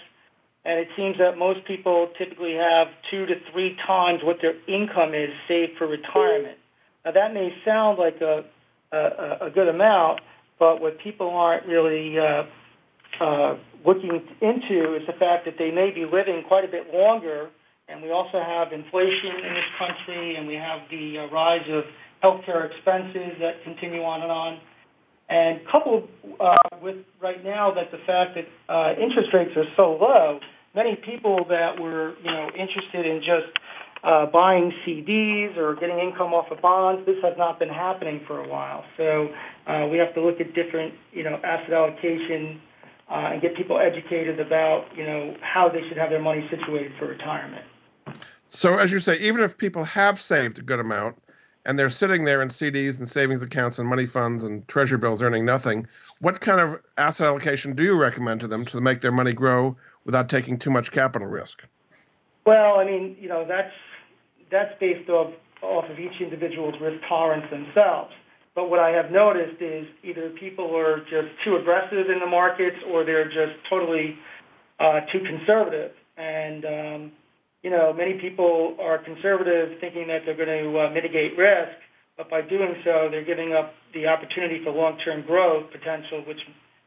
[0.64, 5.12] and it seems that most people typically have two to three times what their income
[5.12, 6.56] is saved for retirement.
[7.04, 8.44] Now that may sound like a,
[8.92, 10.20] a, a good amount,
[10.58, 12.44] but what people aren't really uh,
[13.20, 17.50] uh, looking into is the fact that they may be living quite a bit longer,
[17.88, 21.84] and we also have inflation in this country, and we have the uh, rise of
[22.22, 24.60] healthcare expenses that continue on and on.
[25.28, 26.08] And coupled
[26.40, 30.40] uh, with right now that the fact that uh, interest rates are so low,
[30.74, 33.46] many people that were you know interested in just
[34.02, 37.06] uh, buying CDs or getting income off of bonds.
[37.06, 38.84] This has not been happening for a while.
[38.96, 39.28] So
[39.66, 42.60] uh, we have to look at different, you know, asset allocation
[43.08, 46.92] uh, and get people educated about, you know, how they should have their money situated
[46.98, 47.64] for retirement.
[48.48, 51.16] So as you say, even if people have saved a good amount
[51.64, 55.22] and they're sitting there in CDs and savings accounts and money funds and treasury bills
[55.22, 55.86] earning nothing,
[56.20, 59.76] what kind of asset allocation do you recommend to them to make their money grow
[60.04, 61.62] without taking too much capital risk?
[62.44, 63.72] Well, I mean, you know, that's
[64.52, 65.32] that's based off,
[65.62, 68.12] off of each individual's risk tolerance themselves.
[68.54, 72.76] But what I have noticed is either people are just too aggressive in the markets
[72.92, 74.16] or they're just totally
[74.78, 75.92] uh, too conservative.
[76.18, 77.12] And, um,
[77.62, 81.72] you know, many people are conservative thinking that they're going to uh, mitigate risk,
[82.18, 86.40] but by doing so, they're giving up the opportunity for long-term growth potential, which,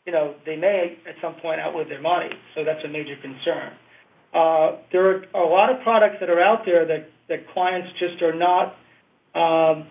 [0.05, 2.30] you know, they may at some point outlive their money.
[2.53, 3.74] So that's a major concern.
[4.36, 8.22] Uh, there are a lot of products that are out there that that clients just
[8.22, 8.76] are not
[9.34, 9.88] um,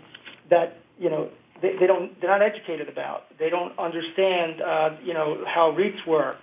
[0.50, 1.30] that you know
[1.62, 3.22] they, they don't they're not educated about.
[3.38, 6.36] They don't understand uh, you know how REITs work.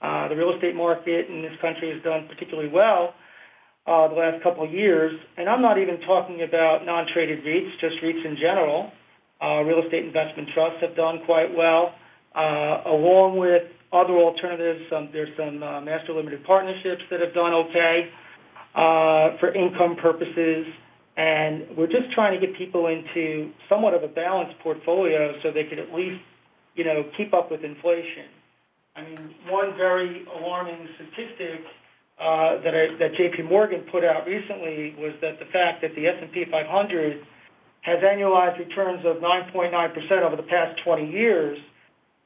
[0.00, 3.14] Uh, the real estate market in this country has done particularly well
[3.88, 7.96] uh, the last couple of years, and I'm not even talking about non-traded REITs, just
[7.96, 8.92] REITs in general.
[9.42, 11.94] Uh, real estate investment trusts have done quite well,
[12.34, 14.84] uh, along with other alternatives.
[15.12, 18.10] There's some uh, master limited partnerships that have done okay
[18.74, 20.66] uh, for income purposes.
[21.16, 25.64] And we're just trying to get people into somewhat of a balanced portfolio so they
[25.64, 26.22] could at least,
[26.76, 28.26] you know, keep up with inflation.
[28.94, 31.64] I mean, one very alarming statistic
[32.20, 33.42] uh, that, I, that J.P.
[33.42, 37.26] Morgan put out recently was that the fact that the S&P 500
[37.82, 41.58] has annualized returns of 9.9% over the past 20 years,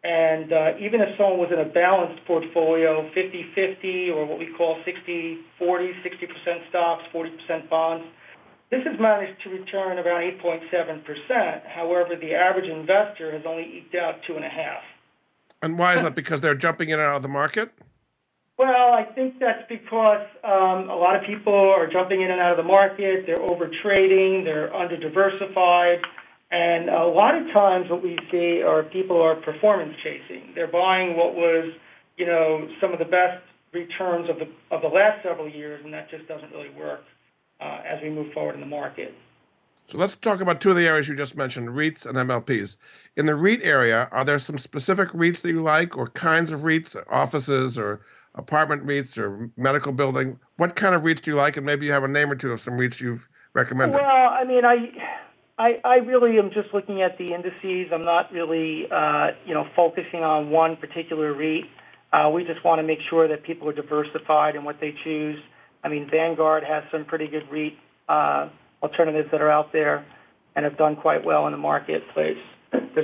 [0.05, 4.79] and uh, even if someone was in a balanced portfolio, 50-50 or what we call
[4.83, 8.05] 60-40, 60% stocks, 40% bonds,
[8.71, 11.67] this has managed to return around 8.7%.
[11.67, 14.79] However, the average investor has only eked out 2.5.
[15.61, 16.17] And why is that?
[16.17, 17.71] Because they're jumping in and out of the market?
[18.59, 22.53] Well, I think that's because um, a lot of people are jumping in and out
[22.53, 23.25] of the market.
[23.27, 24.45] They're over trading.
[24.45, 26.01] They're under diversified.
[26.53, 30.53] And a lot of times what we see are people are performance chasing.
[30.55, 31.73] They're buying what was,
[32.19, 33.43] you know, some of the best
[33.73, 37.05] returns of the, of the last several years, and that just doesn't really work
[37.59, 39.15] uh, as we move forward in the market.
[39.91, 42.77] So let's talk about two of the areas you just mentioned, REITs and MLPs.
[43.17, 46.61] In the REIT area, are there some specific REITs that you like or kinds of
[46.61, 48.03] REITs, offices or
[48.35, 50.39] apartment REITs or medical building?
[50.59, 51.57] What kind of REITs do you like?
[51.57, 53.95] And maybe you have a name or two of some REITs you've recommended.
[53.95, 54.93] Well, I mean, I
[55.59, 57.93] I, I really am just looking at the indices.
[57.93, 61.65] I'm not really, uh, you know, focusing on one particular REIT.
[62.13, 65.39] Uh, we just want to make sure that people are diversified in what they choose.
[65.85, 67.75] I mean, Vanguard has some pretty good REIT
[68.09, 68.49] uh,
[68.83, 70.05] alternatives that are out there
[70.55, 72.39] and have done quite well in the marketplace.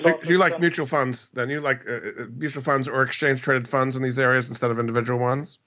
[0.03, 1.31] So you like mutual funds?
[1.33, 4.71] Then you like uh, uh, mutual funds or exchange traded funds in these areas instead
[4.71, 5.59] of individual ones?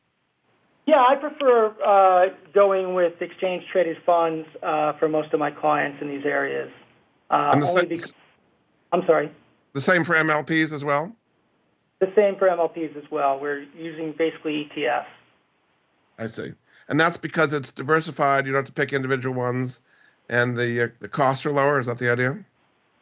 [0.85, 6.01] Yeah, I prefer uh, going with exchange traded funds uh, for most of my clients
[6.01, 6.71] in these areas.
[7.29, 8.13] Uh, and the only because,
[8.91, 9.31] I'm sorry.
[9.73, 11.15] The same for MLPs as well.
[11.99, 13.39] The same for MLPs as well.
[13.39, 15.05] We're using basically ETFs.
[16.17, 16.53] I see,
[16.87, 18.45] and that's because it's diversified.
[18.45, 19.81] You don't have to pick individual ones,
[20.27, 21.79] and the uh, the costs are lower.
[21.79, 22.39] Is that the idea?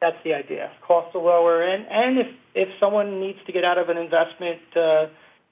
[0.01, 0.71] That's the idea.
[0.85, 4.59] Costs are lower, and and if if someone needs to get out of an investment,
[4.75, 5.07] uh,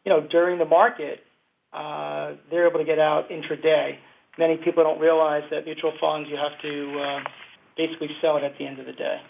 [0.05, 1.25] you know, during the market,
[1.73, 3.97] uh, they're able to get out intraday.
[4.37, 7.23] Many people don't realize that mutual funds you have to uh,
[7.75, 9.21] basically sell it at the end of the day.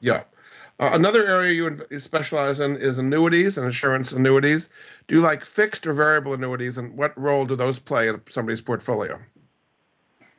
[0.00, 0.24] Yeah.
[0.80, 4.70] Uh, another area you, you specialize in is annuities and insurance annuities.
[5.08, 8.62] Do you like fixed or variable annuities, and what role do those play in somebody's
[8.62, 9.20] portfolio?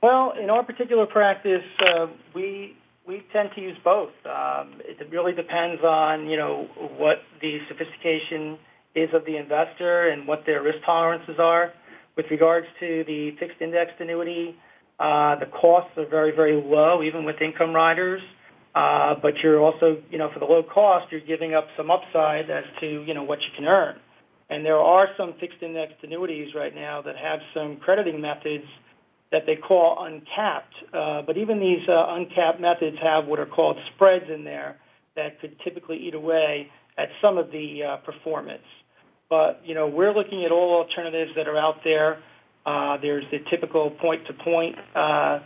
[0.01, 2.75] Well, in our particular practice, uh, we
[3.05, 4.13] we tend to use both.
[4.25, 6.67] Um, it really depends on you know
[6.97, 8.57] what the sophistication
[8.95, 11.73] is of the investor and what their risk tolerances are.
[12.15, 14.55] With regards to the fixed indexed annuity,
[14.99, 18.21] uh, the costs are very, very low, even with income riders.
[18.75, 22.49] Uh, but you're also, you know, for the low cost, you're giving up some upside
[22.49, 23.97] as to, you know, what you can earn.
[24.49, 28.65] And there are some fixed indexed annuities right now that have some crediting methods
[29.31, 30.73] that they call uncapped.
[30.93, 34.77] Uh, but even these uh, uncapped methods have what are called spreads in there
[35.15, 38.63] that could typically eat away at some of the uh, performance.
[39.31, 42.21] But you know, we're looking at all alternatives that are out there.
[42.65, 45.39] Uh, there's the typical point-to-point uh,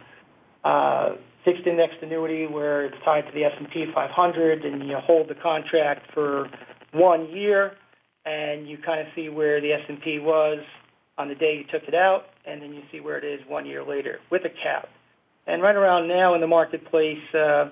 [0.63, 1.09] uh,
[1.45, 6.11] fixed indexed annuity where it's tied to the S&P 500, and you hold the contract
[6.13, 6.49] for
[6.93, 7.75] one year,
[8.25, 10.59] and you kind of see where the S&P was
[11.19, 13.67] on the day you took it out, and then you see where it is one
[13.67, 14.89] year later with a cap.
[15.45, 17.69] And right around now in the marketplace, uh,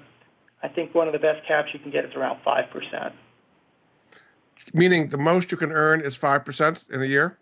[0.61, 3.16] I think one of the best caps you can get is around five percent.
[4.74, 7.38] Meaning the most you can earn is five percent in a year.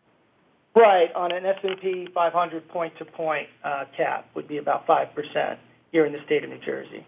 [0.73, 5.59] Right on an S&P 500 point-to-point uh, cap would be about five percent
[5.91, 7.05] here in the state of New Jersey.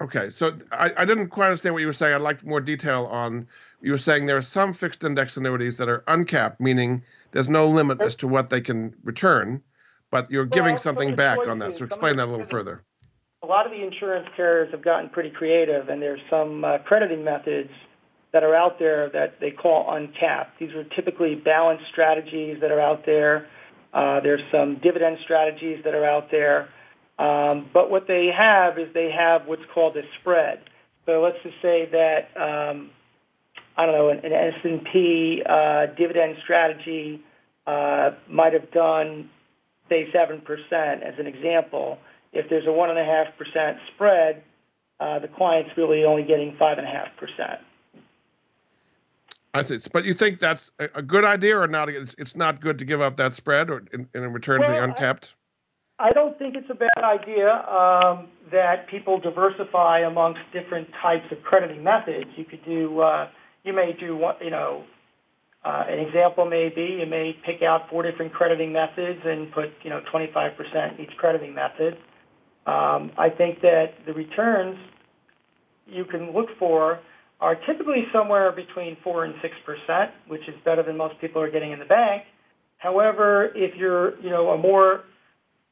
[0.00, 2.14] Okay, so I, I didn't quite understand what you were saying.
[2.14, 3.46] I'd like more detail on.
[3.80, 7.02] You were saying there are some fixed index annuities that are uncapped, meaning
[7.32, 9.62] there's no limit as to what they can return,
[10.10, 11.76] but you're giving something back on that.
[11.76, 12.82] So explain that a little further.
[13.42, 17.22] A lot of the insurance carriers have gotten pretty creative, and there's some uh, crediting
[17.22, 17.70] methods
[18.34, 20.58] that are out there that they call uncapped.
[20.58, 23.46] These are typically balanced strategies that are out there.
[23.92, 26.68] Uh, there's some dividend strategies that are out there.
[27.16, 30.58] Um, but what they have is they have what's called a spread.
[31.06, 32.90] So let's just say that um,
[33.76, 37.22] I don't know an, an S&P uh, dividend strategy
[37.68, 39.30] uh, might have done
[39.88, 41.98] say seven percent as an example.
[42.32, 44.42] If there's a one and a half percent spread,
[44.98, 47.60] uh, the client's really only getting five and a half percent.
[49.54, 49.78] I see.
[49.92, 51.88] But you think that's a, good idea or not?
[51.88, 54.84] It's, not good to give up that spread or in, in return to the I-
[54.84, 55.32] uncapped.
[55.96, 61.40] I don't think it's a bad idea um, that people diversify amongst different types of
[61.44, 62.26] crediting methods.
[62.36, 63.28] You could do, uh,
[63.62, 64.82] you may do, you know,
[65.64, 69.70] uh, an example may be you may pick out four different crediting methods and put,
[69.84, 71.96] you know, 25% each crediting method.
[72.66, 74.76] Um, I think that the returns
[75.86, 76.98] you can look for
[77.44, 81.50] are typically somewhere between four and six percent, which is better than most people are
[81.56, 82.22] getting in the bank.
[82.78, 84.90] However, if you're, you know, a more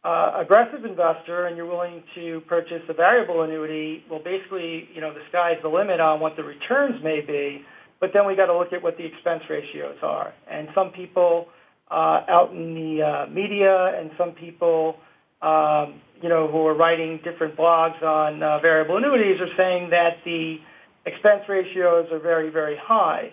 [0.05, 5.15] uh, aggressive investor and you're willing to purchase a variable annuity, well, basically, you know,
[5.15, 7.65] the sky's the limit on what the returns may be.
[8.01, 10.35] But then we got to look at what the expense ratios are.
[10.51, 11.49] And some people
[11.91, 14.97] uh, out in the uh, media and some people,
[15.41, 15.87] um,
[16.21, 20.59] you know, who are writing different blogs on uh, variable annuities are saying that the
[21.07, 23.33] expense ratios are very, very high.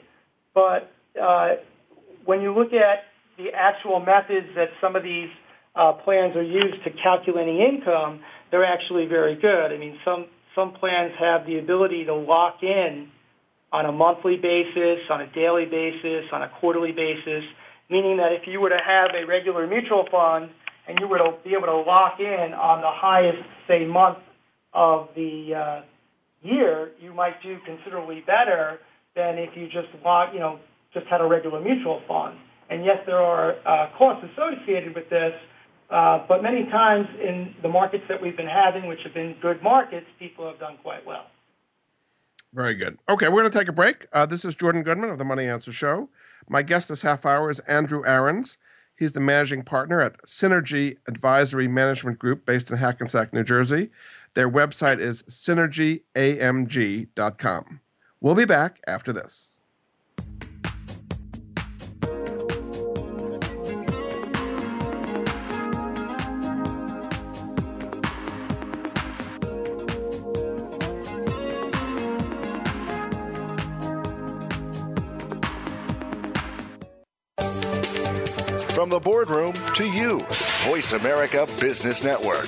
[0.54, 0.92] But
[1.22, 1.56] uh,
[2.26, 3.04] when you look at
[3.38, 5.30] the actual methods that some of these
[5.76, 9.72] uh, plans are used to calculating income, they're actually very good.
[9.72, 13.10] I mean, some some plans have the ability to lock in
[13.72, 17.44] on a monthly basis, on a daily basis, on a quarterly basis,
[17.90, 20.50] meaning that if you were to have a regular mutual fund
[20.88, 24.18] and you were to be able to lock in on the highest, say, month
[24.74, 25.82] of the uh,
[26.42, 28.80] year, you might do considerably better
[29.16, 30.60] than if you just lock, you know,
[30.94, 32.38] just had a regular mutual fund.
[32.70, 35.34] And yes, there are uh, costs associated with this,
[35.90, 39.62] uh, but many times in the markets that we've been having, which have been good
[39.64, 41.26] markets, people have done quite well.
[42.54, 42.98] Very good.
[43.08, 44.08] Okay, we're going to take a break.
[44.12, 46.10] Uh, this is Jordan Goodman of the Money Answer Show.
[46.48, 48.58] My guest this half hour is Andrew Ahrens.
[48.96, 53.92] He's the managing partner at Synergy Advisory Management Group based in Hackensack, New Jersey.
[54.34, 57.82] Their website is synergyamg.com.
[58.22, 59.50] We'll be back after this.
[78.80, 80.22] From the boardroom to you,
[80.64, 82.48] Voice America Business Network.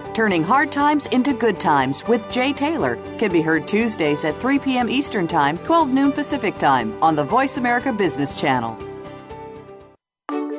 [0.21, 4.59] Turning Hard Times into Good Times with Jay Taylor can be heard Tuesdays at 3
[4.59, 4.87] p.m.
[4.87, 8.75] Eastern Time, 12 noon Pacific Time on the Voice America Business Channel.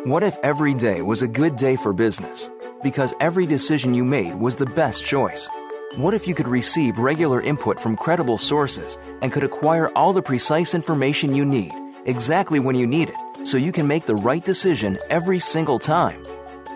[0.05, 2.51] What if every day was a good day for business?
[2.83, 5.49] because every decision you made was the best choice?
[5.97, 10.23] What if you could receive regular input from credible sources and could acquire all the
[10.23, 11.73] precise information you need
[12.07, 16.23] exactly when you need it so you can make the right decision every single time?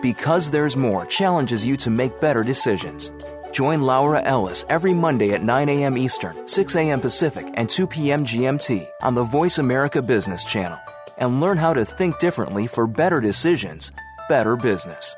[0.01, 3.11] Because There's More challenges you to make better decisions.
[3.51, 5.97] Join Laura Ellis every Monday at 9 a.m.
[5.97, 6.99] Eastern, 6 a.m.
[6.99, 8.23] Pacific, and 2 p.m.
[8.23, 10.77] GMT on the Voice America Business Channel
[11.17, 13.91] and learn how to think differently for better decisions,
[14.29, 15.15] better business.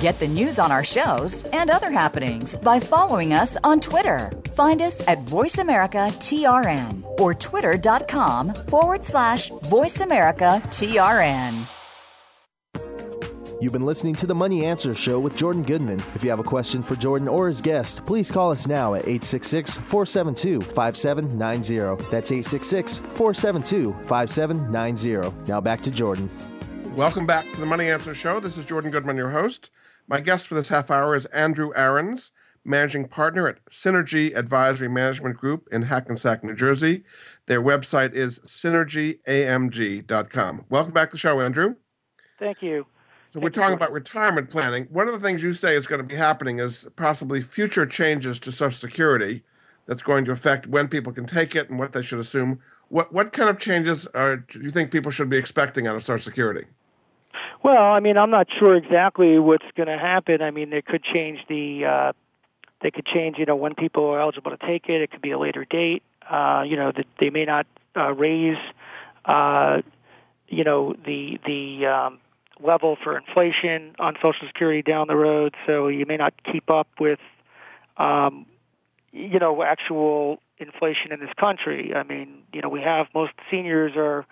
[0.00, 4.30] Get the news on our shows and other happenings by following us on Twitter.
[4.54, 11.77] Find us at VoiceAmericaTRN or twitter.com forward slash VoiceAmericaTRN.
[13.60, 16.00] You've been listening to the Money Answer Show with Jordan Goodman.
[16.14, 19.00] If you have a question for Jordan or his guest, please call us now at
[19.00, 22.04] 866 472 5790.
[22.08, 25.50] That's 866 472 5790.
[25.50, 26.30] Now back to Jordan.
[26.94, 28.38] Welcome back to the Money Answer Show.
[28.38, 29.70] This is Jordan Goodman, your host.
[30.06, 32.30] My guest for this half hour is Andrew Ahrens,
[32.64, 37.02] managing partner at Synergy Advisory Management Group in Hackensack, New Jersey.
[37.46, 40.64] Their website is synergyamg.com.
[40.68, 41.74] Welcome back to the show, Andrew.
[42.38, 42.86] Thank you.
[43.30, 44.86] So we're talking about retirement planning.
[44.90, 48.38] One of the things you say is going to be happening is possibly future changes
[48.40, 49.42] to Social Security
[49.86, 52.60] that's going to affect when people can take it and what they should assume.
[52.88, 56.04] What what kind of changes are, do you think people should be expecting out of
[56.04, 56.66] Social Security?
[57.62, 60.40] Well, I mean, I'm not sure exactly what's going to happen.
[60.40, 62.12] I mean, they could change the uh,
[62.80, 65.02] they could change, you know, when people are eligible to take it.
[65.02, 66.02] It could be a later date.
[66.30, 68.58] Uh, you know, that they may not uh, raise,
[69.26, 69.82] uh,
[70.48, 72.18] you know, the the um,
[72.62, 76.88] level for inflation on Social Security down the road, so you may not keep up
[76.98, 77.20] with,
[77.96, 78.46] um,
[79.12, 81.94] you know, actual inflation in this country.
[81.94, 84.26] I mean, you know, we have most seniors are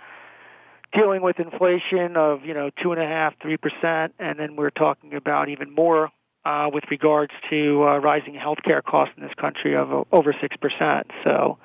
[0.92, 4.70] dealing with inflation of you know two and a half, three percent, and then we're
[4.70, 6.10] talking about even more
[6.44, 11.10] uh, with regards to uh, rising healthcare costs in this country of over six percent.
[11.24, 11.58] So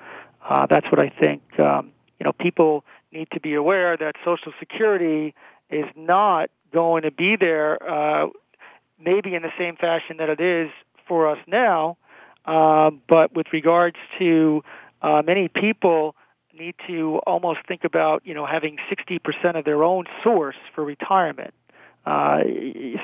[0.48, 1.42] uh, that's what I think.
[1.60, 5.34] Um, you know, people need to be aware that Social Security
[5.72, 8.28] is not going to be there, uh,
[9.00, 10.70] maybe in the same fashion that it is
[11.08, 11.98] for us now.
[12.46, 14.64] Uh, but with regards to
[15.02, 16.16] uh, many people
[16.58, 21.54] need to almost think about, you know, having 60% of their own source for retirement.
[22.06, 22.40] Uh,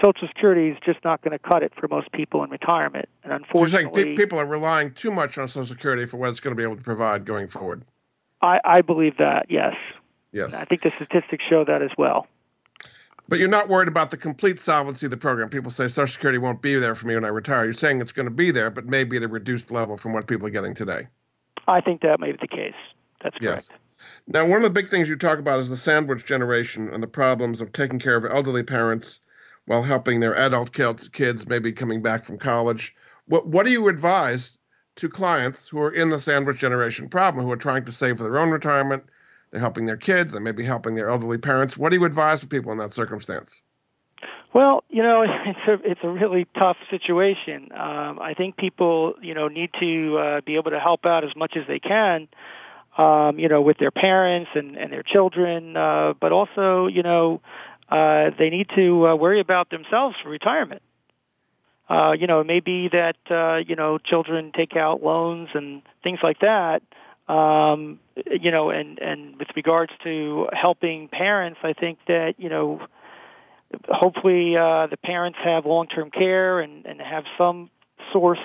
[0.03, 3.31] Social Security is just not going to cut it for most people in retirement, and
[3.31, 6.39] unfortunately, You're saying pe- people are relying too much on Social Security for what it's
[6.39, 7.83] going to be able to provide going forward.
[8.41, 9.47] I, I believe that.
[9.49, 9.75] Yes.
[10.31, 10.53] Yes.
[10.53, 12.27] And I think the statistics show that as well.
[13.29, 15.49] But you're not worried about the complete solvency of the program.
[15.49, 17.65] People say Social Security won't be there for me when I retire.
[17.65, 20.27] You're saying it's going to be there, but maybe at a reduced level from what
[20.27, 21.07] people are getting today.
[21.67, 22.73] I think that may be the case.
[23.21, 23.67] That's yes.
[23.67, 23.81] correct.
[24.27, 27.07] Now, one of the big things you talk about is the sandwich generation and the
[27.07, 29.19] problems of taking care of elderly parents
[29.65, 32.95] while helping their adult kids, maybe coming back from college.
[33.25, 34.57] What, what do you advise
[34.95, 38.23] to clients who are in the sandwich generation problem, who are trying to save for
[38.23, 39.03] their own retirement,
[39.51, 40.33] they're helping their kids.
[40.33, 41.77] They may be helping their elderly parents.
[41.77, 43.61] What do you advise for people in that circumstance?
[44.53, 47.71] Well, you know, it's a it's a really tough situation.
[47.73, 51.35] Um, I think people, you know, need to uh, be able to help out as
[51.35, 52.27] much as they can,
[52.97, 57.41] um, you know, with their parents and and their children, uh, but also, you know,
[57.89, 60.81] uh, they need to uh, worry about themselves for retirement.
[61.89, 65.81] Uh, you know, it may be that uh, you know children take out loans and
[66.03, 66.81] things like that.
[67.27, 72.87] Um, you know, and and with regards to helping parents, I think that you know,
[73.89, 77.69] hopefully uh, the parents have long-term care and and have some
[78.13, 78.39] source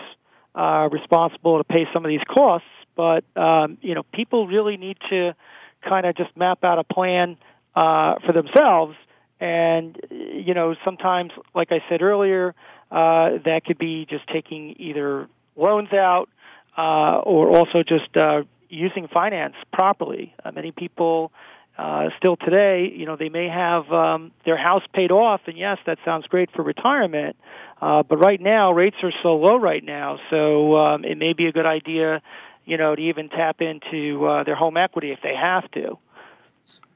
[0.55, 2.68] uh, responsible to pay some of these costs.
[2.97, 5.35] But um, you know, people really need to
[5.83, 7.37] kind of just map out a plan
[7.74, 8.97] uh, for themselves.
[9.41, 12.55] And you know, sometimes, like I said earlier,
[12.91, 16.28] uh, that could be just taking either loans out
[16.76, 20.35] uh, or also just uh, using finance properly.
[20.45, 21.31] Uh, many people
[21.79, 25.79] uh, still today, you know, they may have um, their house paid off, and yes,
[25.87, 27.37] that sounds great for retirement.
[27.81, 31.47] Uh, but right now, rates are so low right now, so um, it may be
[31.47, 32.23] a good idea,
[32.64, 35.99] you know, to even tap into uh, their home equity if they have to.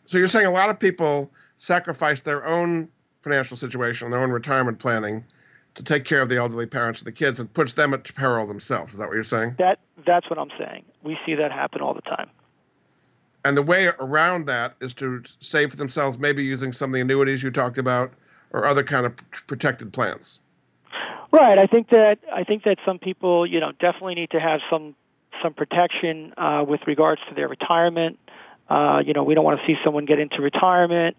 [0.05, 2.89] So you're saying a lot of people sacrifice their own
[3.23, 5.25] financial situation, their own retirement planning,
[5.75, 8.47] to take care of the elderly parents and the kids, and puts them at peril
[8.47, 8.93] themselves.
[8.93, 9.57] Is that what you're saying?
[9.59, 10.85] That that's what I'm saying.
[11.07, 12.29] We see that happen all the time.
[13.45, 17.01] And the way around that is to save for themselves, maybe using some of the
[17.01, 18.13] annuities you talked about,
[18.51, 20.41] or other kind of protected plans.
[21.31, 21.59] Right.
[21.59, 24.95] I think that I think that some people, you know, definitely need to have some
[25.43, 28.19] some protection uh, with regards to their retirement.
[28.69, 31.17] Uh, you know, we don't want to see someone get into retirement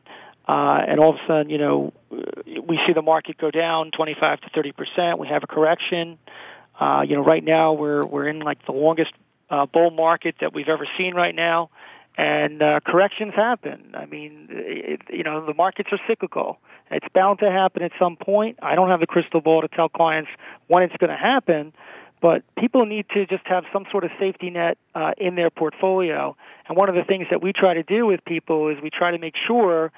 [0.48, 1.92] uh, and all of a sudden, you know,
[2.64, 5.20] we see the market go down 25 to 30 percent.
[5.20, 6.18] We have a correction.
[6.80, 9.12] Uh, you know, right now we're we're in like the longest
[9.50, 11.70] uh, bull market that we've ever seen right now,
[12.18, 13.92] and uh, corrections happen.
[13.94, 16.60] I mean, it, you know, the markets are cyclical.
[16.90, 18.60] It's bound to happen at some point.
[18.62, 20.32] I don't have the crystal ball to tell clients
[20.68, 21.74] when it's going to happen,
[22.22, 26.36] but people need to just have some sort of safety net uh, in their portfolio.
[26.68, 29.12] And one of the things that we try to do with people is we try
[29.12, 29.92] to make sure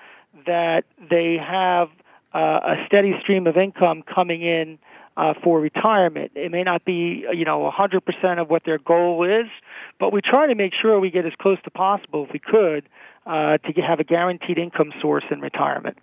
[0.46, 1.90] that they have
[2.34, 4.78] uh, a steady stream of income coming in
[5.20, 6.32] uh, for retirement.
[6.36, 9.48] It may not be, you know, 100% of what their goal is,
[10.00, 12.88] but we try to make sure we get as close to possible, if we could,
[13.26, 15.98] uh, to have a guaranteed income source in retirement.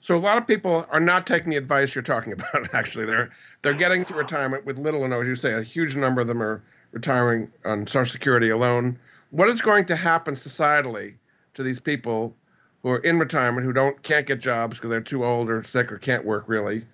[0.00, 2.74] So a lot of people are not taking the advice you're talking about.
[2.74, 3.30] Actually, they're
[3.62, 5.22] they're getting to retirement with little or no.
[5.22, 6.62] As you say, a huge number of them are
[6.92, 8.98] retiring on Social Security alone.
[9.30, 11.14] What is going to happen societally
[11.54, 12.36] to these people
[12.82, 15.90] who are in retirement who don't can't get jobs because they're too old or sick
[15.90, 16.84] or can't work really?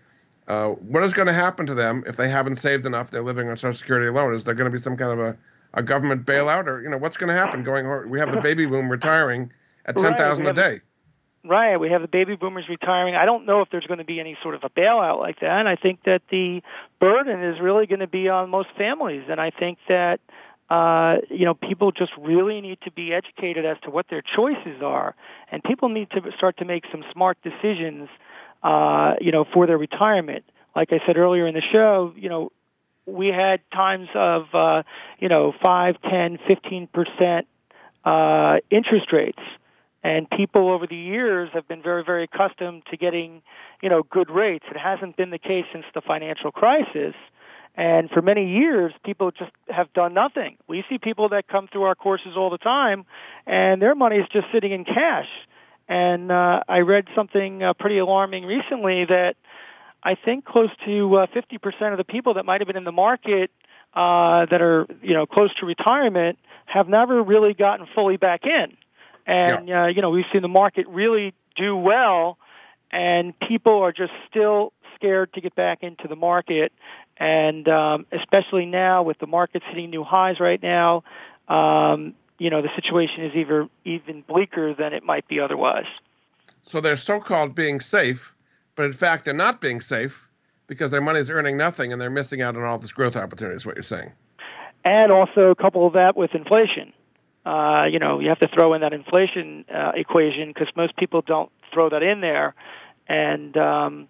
[0.48, 3.10] Uh, what is going to happen to them if they haven't saved enough?
[3.10, 4.34] They're living on Social Security alone.
[4.34, 5.36] Is there going to be some kind of a,
[5.74, 7.64] a government bailout, or you know what's going to happen?
[7.64, 9.52] Going, we have the baby boom retiring
[9.86, 10.80] at ten thousand right, a day.
[11.44, 13.14] Right, we have the baby boomers retiring.
[13.14, 15.66] I don't know if there's going to be any sort of a bailout like that.
[15.66, 16.62] I think that the
[17.00, 20.20] burden is really going to be on most families, and I think that
[20.68, 24.82] uh, you know, people just really need to be educated as to what their choices
[24.82, 25.14] are,
[25.52, 28.08] and people need to start to make some smart decisions,
[28.62, 30.44] uh, you know, for their retirement.
[30.74, 32.52] Like I said earlier in the show, you know,
[33.06, 34.82] we had times of, uh,
[35.18, 37.46] you know, five, ten, fifteen percent
[38.04, 39.42] uh, interest rates,
[40.02, 43.42] and people over the years have been very, very accustomed to getting,
[43.82, 44.64] you know, good rates.
[44.70, 47.14] It hasn't been the case since the financial crisis.
[47.78, 50.56] And for many years, people just have done nothing.
[50.66, 53.04] We see people that come through our courses all the time,
[53.46, 55.28] and their money is just sitting in cash.
[55.88, 59.36] And uh, I read something uh, pretty alarming recently that
[60.02, 62.92] I think close to uh, 50% of the people that might have been in the
[62.92, 63.50] market
[63.94, 68.76] uh, that are, you know, close to retirement have never really gotten fully back in.
[69.26, 69.84] And, yeah.
[69.84, 72.38] uh, you know, we've seen the market really do well,
[72.90, 76.72] and people are just still scared to get back into the market
[77.16, 81.02] and um, especially now with the markets hitting new highs right now,
[81.48, 85.86] um, you know the situation is even even bleaker than it might be otherwise.
[86.62, 88.32] So they're so-called being safe,
[88.74, 90.22] but in fact they're not being safe
[90.66, 93.56] because their money is earning nothing and they're missing out on all this growth opportunity.
[93.56, 94.12] Is what you're saying?
[94.84, 96.92] And also couple that with inflation.
[97.44, 101.22] Uh, you know, you have to throw in that inflation uh, equation because most people
[101.22, 102.54] don't throw that in there,
[103.06, 104.08] and um,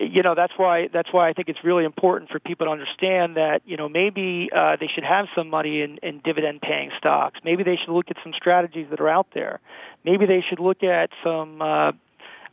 [0.00, 3.36] you know that's why that's why I think it's really important for people to understand
[3.36, 7.40] that you know maybe uh, they should have some money in, in dividend paying stocks.
[7.44, 9.60] Maybe they should look at some strategies that are out there.
[10.04, 11.92] Maybe they should look at some uh,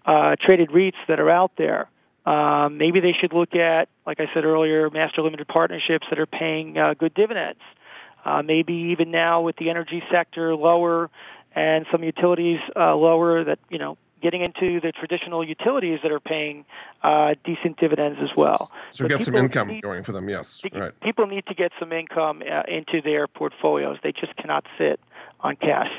[0.05, 1.89] uh, traded REITs that are out there.
[2.25, 6.27] Um, maybe they should look at, like I said earlier, master limited partnerships that are
[6.27, 7.61] paying uh, good dividends.
[8.23, 11.09] Uh, maybe even now with the energy sector lower
[11.53, 16.19] and some utilities uh, lower, that you know getting into the traditional utilities that are
[16.19, 16.65] paying
[17.03, 18.71] uh, decent dividends as well.
[18.91, 20.61] So, so get some income need, going for them, yes.
[20.71, 20.97] Right.
[21.01, 23.97] People need to get some income uh, into their portfolios.
[24.03, 24.99] They just cannot sit
[25.41, 25.91] on cash.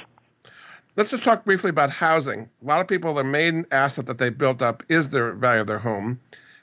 [0.94, 2.50] Let's just talk briefly about housing.
[2.62, 5.66] A lot of people, their main asset that they built up is their value of
[5.66, 6.20] their home.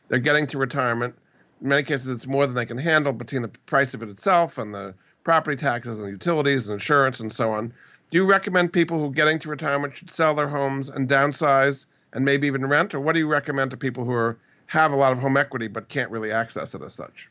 [0.07, 1.15] They're getting to retirement.
[1.61, 4.57] In many cases, it's more than they can handle between the price of it itself
[4.57, 4.93] and the
[5.23, 7.73] property taxes and utilities and insurance and so on.
[8.09, 11.85] Do you recommend people who are getting to retirement should sell their homes and downsize
[12.11, 14.95] and maybe even rent, or what do you recommend to people who are have a
[14.95, 17.29] lot of home equity but can't really access it as such?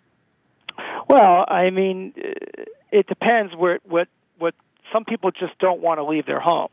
[1.09, 2.13] Well, I mean,
[2.93, 3.57] it depends.
[3.57, 4.09] Where what
[4.39, 4.55] what
[4.93, 6.71] some people just don't want to leave their home,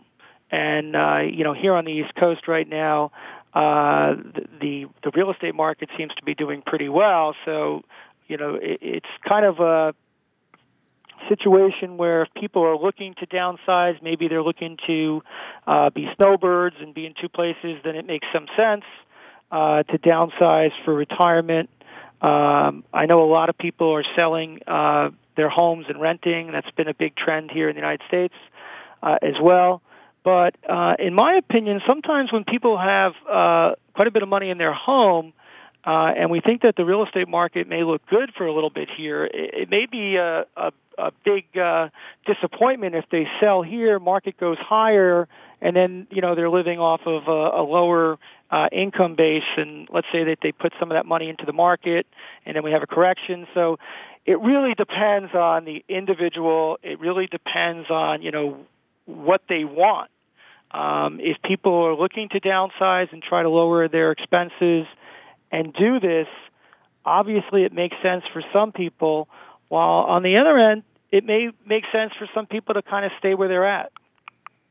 [0.51, 3.11] and uh, you know, here on the East Coast right now,
[3.53, 4.15] uh,
[4.61, 7.35] the the real estate market seems to be doing pretty well.
[7.45, 7.83] So,
[8.27, 9.95] you know, it, it's kind of a
[11.29, 15.23] situation where if people are looking to downsize, maybe they're looking to
[15.67, 18.83] uh, be snowbirds and be in two places, then it makes some sense
[19.51, 21.69] uh, to downsize for retirement.
[22.21, 26.51] Um, I know a lot of people are selling uh, their homes and renting.
[26.51, 28.33] That's been a big trend here in the United States
[29.03, 29.81] uh, as well.
[30.23, 34.49] But uh, in my opinion, sometimes when people have uh, quite a bit of money
[34.49, 35.33] in their home,
[35.85, 38.71] uh, and we think that the real estate market may look good for a little
[38.71, 39.25] bit here.
[39.25, 41.89] It, it may be a, a, a big uh,
[42.25, 45.27] disappointment if they sell here, market goes higher,
[45.61, 48.17] and then you know they're living off of a, a lower
[48.49, 49.43] uh, income base.
[49.57, 52.07] And let's say that they put some of that money into the market,
[52.45, 53.47] and then we have a correction.
[53.53, 53.77] So
[54.25, 56.79] it really depends on the individual.
[56.81, 58.57] It really depends on you know
[59.05, 60.09] what they want.
[60.71, 64.87] Um, if people are looking to downsize and try to lower their expenses
[65.51, 66.27] and do this,
[67.05, 69.27] obviously it makes sense for some people,
[69.69, 73.11] while on the other end, it may make sense for some people to kind of
[73.19, 73.91] stay where they're at.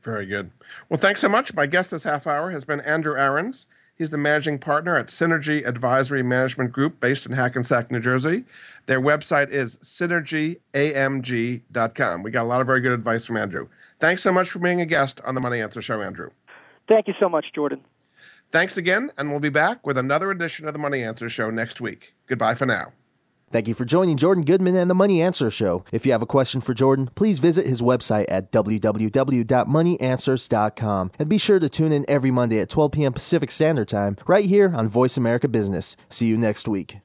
[0.03, 0.51] Very good.
[0.89, 1.55] Well, thanks so much.
[1.55, 3.67] My guest this half hour has been Andrew Ahrens.
[3.97, 8.45] He's the managing partner at Synergy Advisory Management Group based in Hackensack, New Jersey.
[8.87, 12.23] Their website is synergyamg.com.
[12.23, 13.69] We got a lot of very good advice from Andrew.
[14.01, 16.31] Thanks so much for being a guest on the Money Answer Show, Andrew.
[16.89, 17.81] Thank you so much, Jordan.
[18.55, 21.81] Thanks again, and we'll be back with another edition of the Money Answer Show next
[21.81, 22.15] week.
[22.29, 22.93] Goodbye for now.
[23.51, 25.85] Thank you for joining Jordan Goodman and the Money Answer Show.
[25.91, 31.39] If you have a question for Jordan, please visit his website at www.moneyanswers.com and be
[31.39, 33.13] sure to tune in every Monday at 12 p.m.
[33.13, 35.97] Pacific Standard Time right here on Voice America Business.
[36.09, 36.99] See you next week.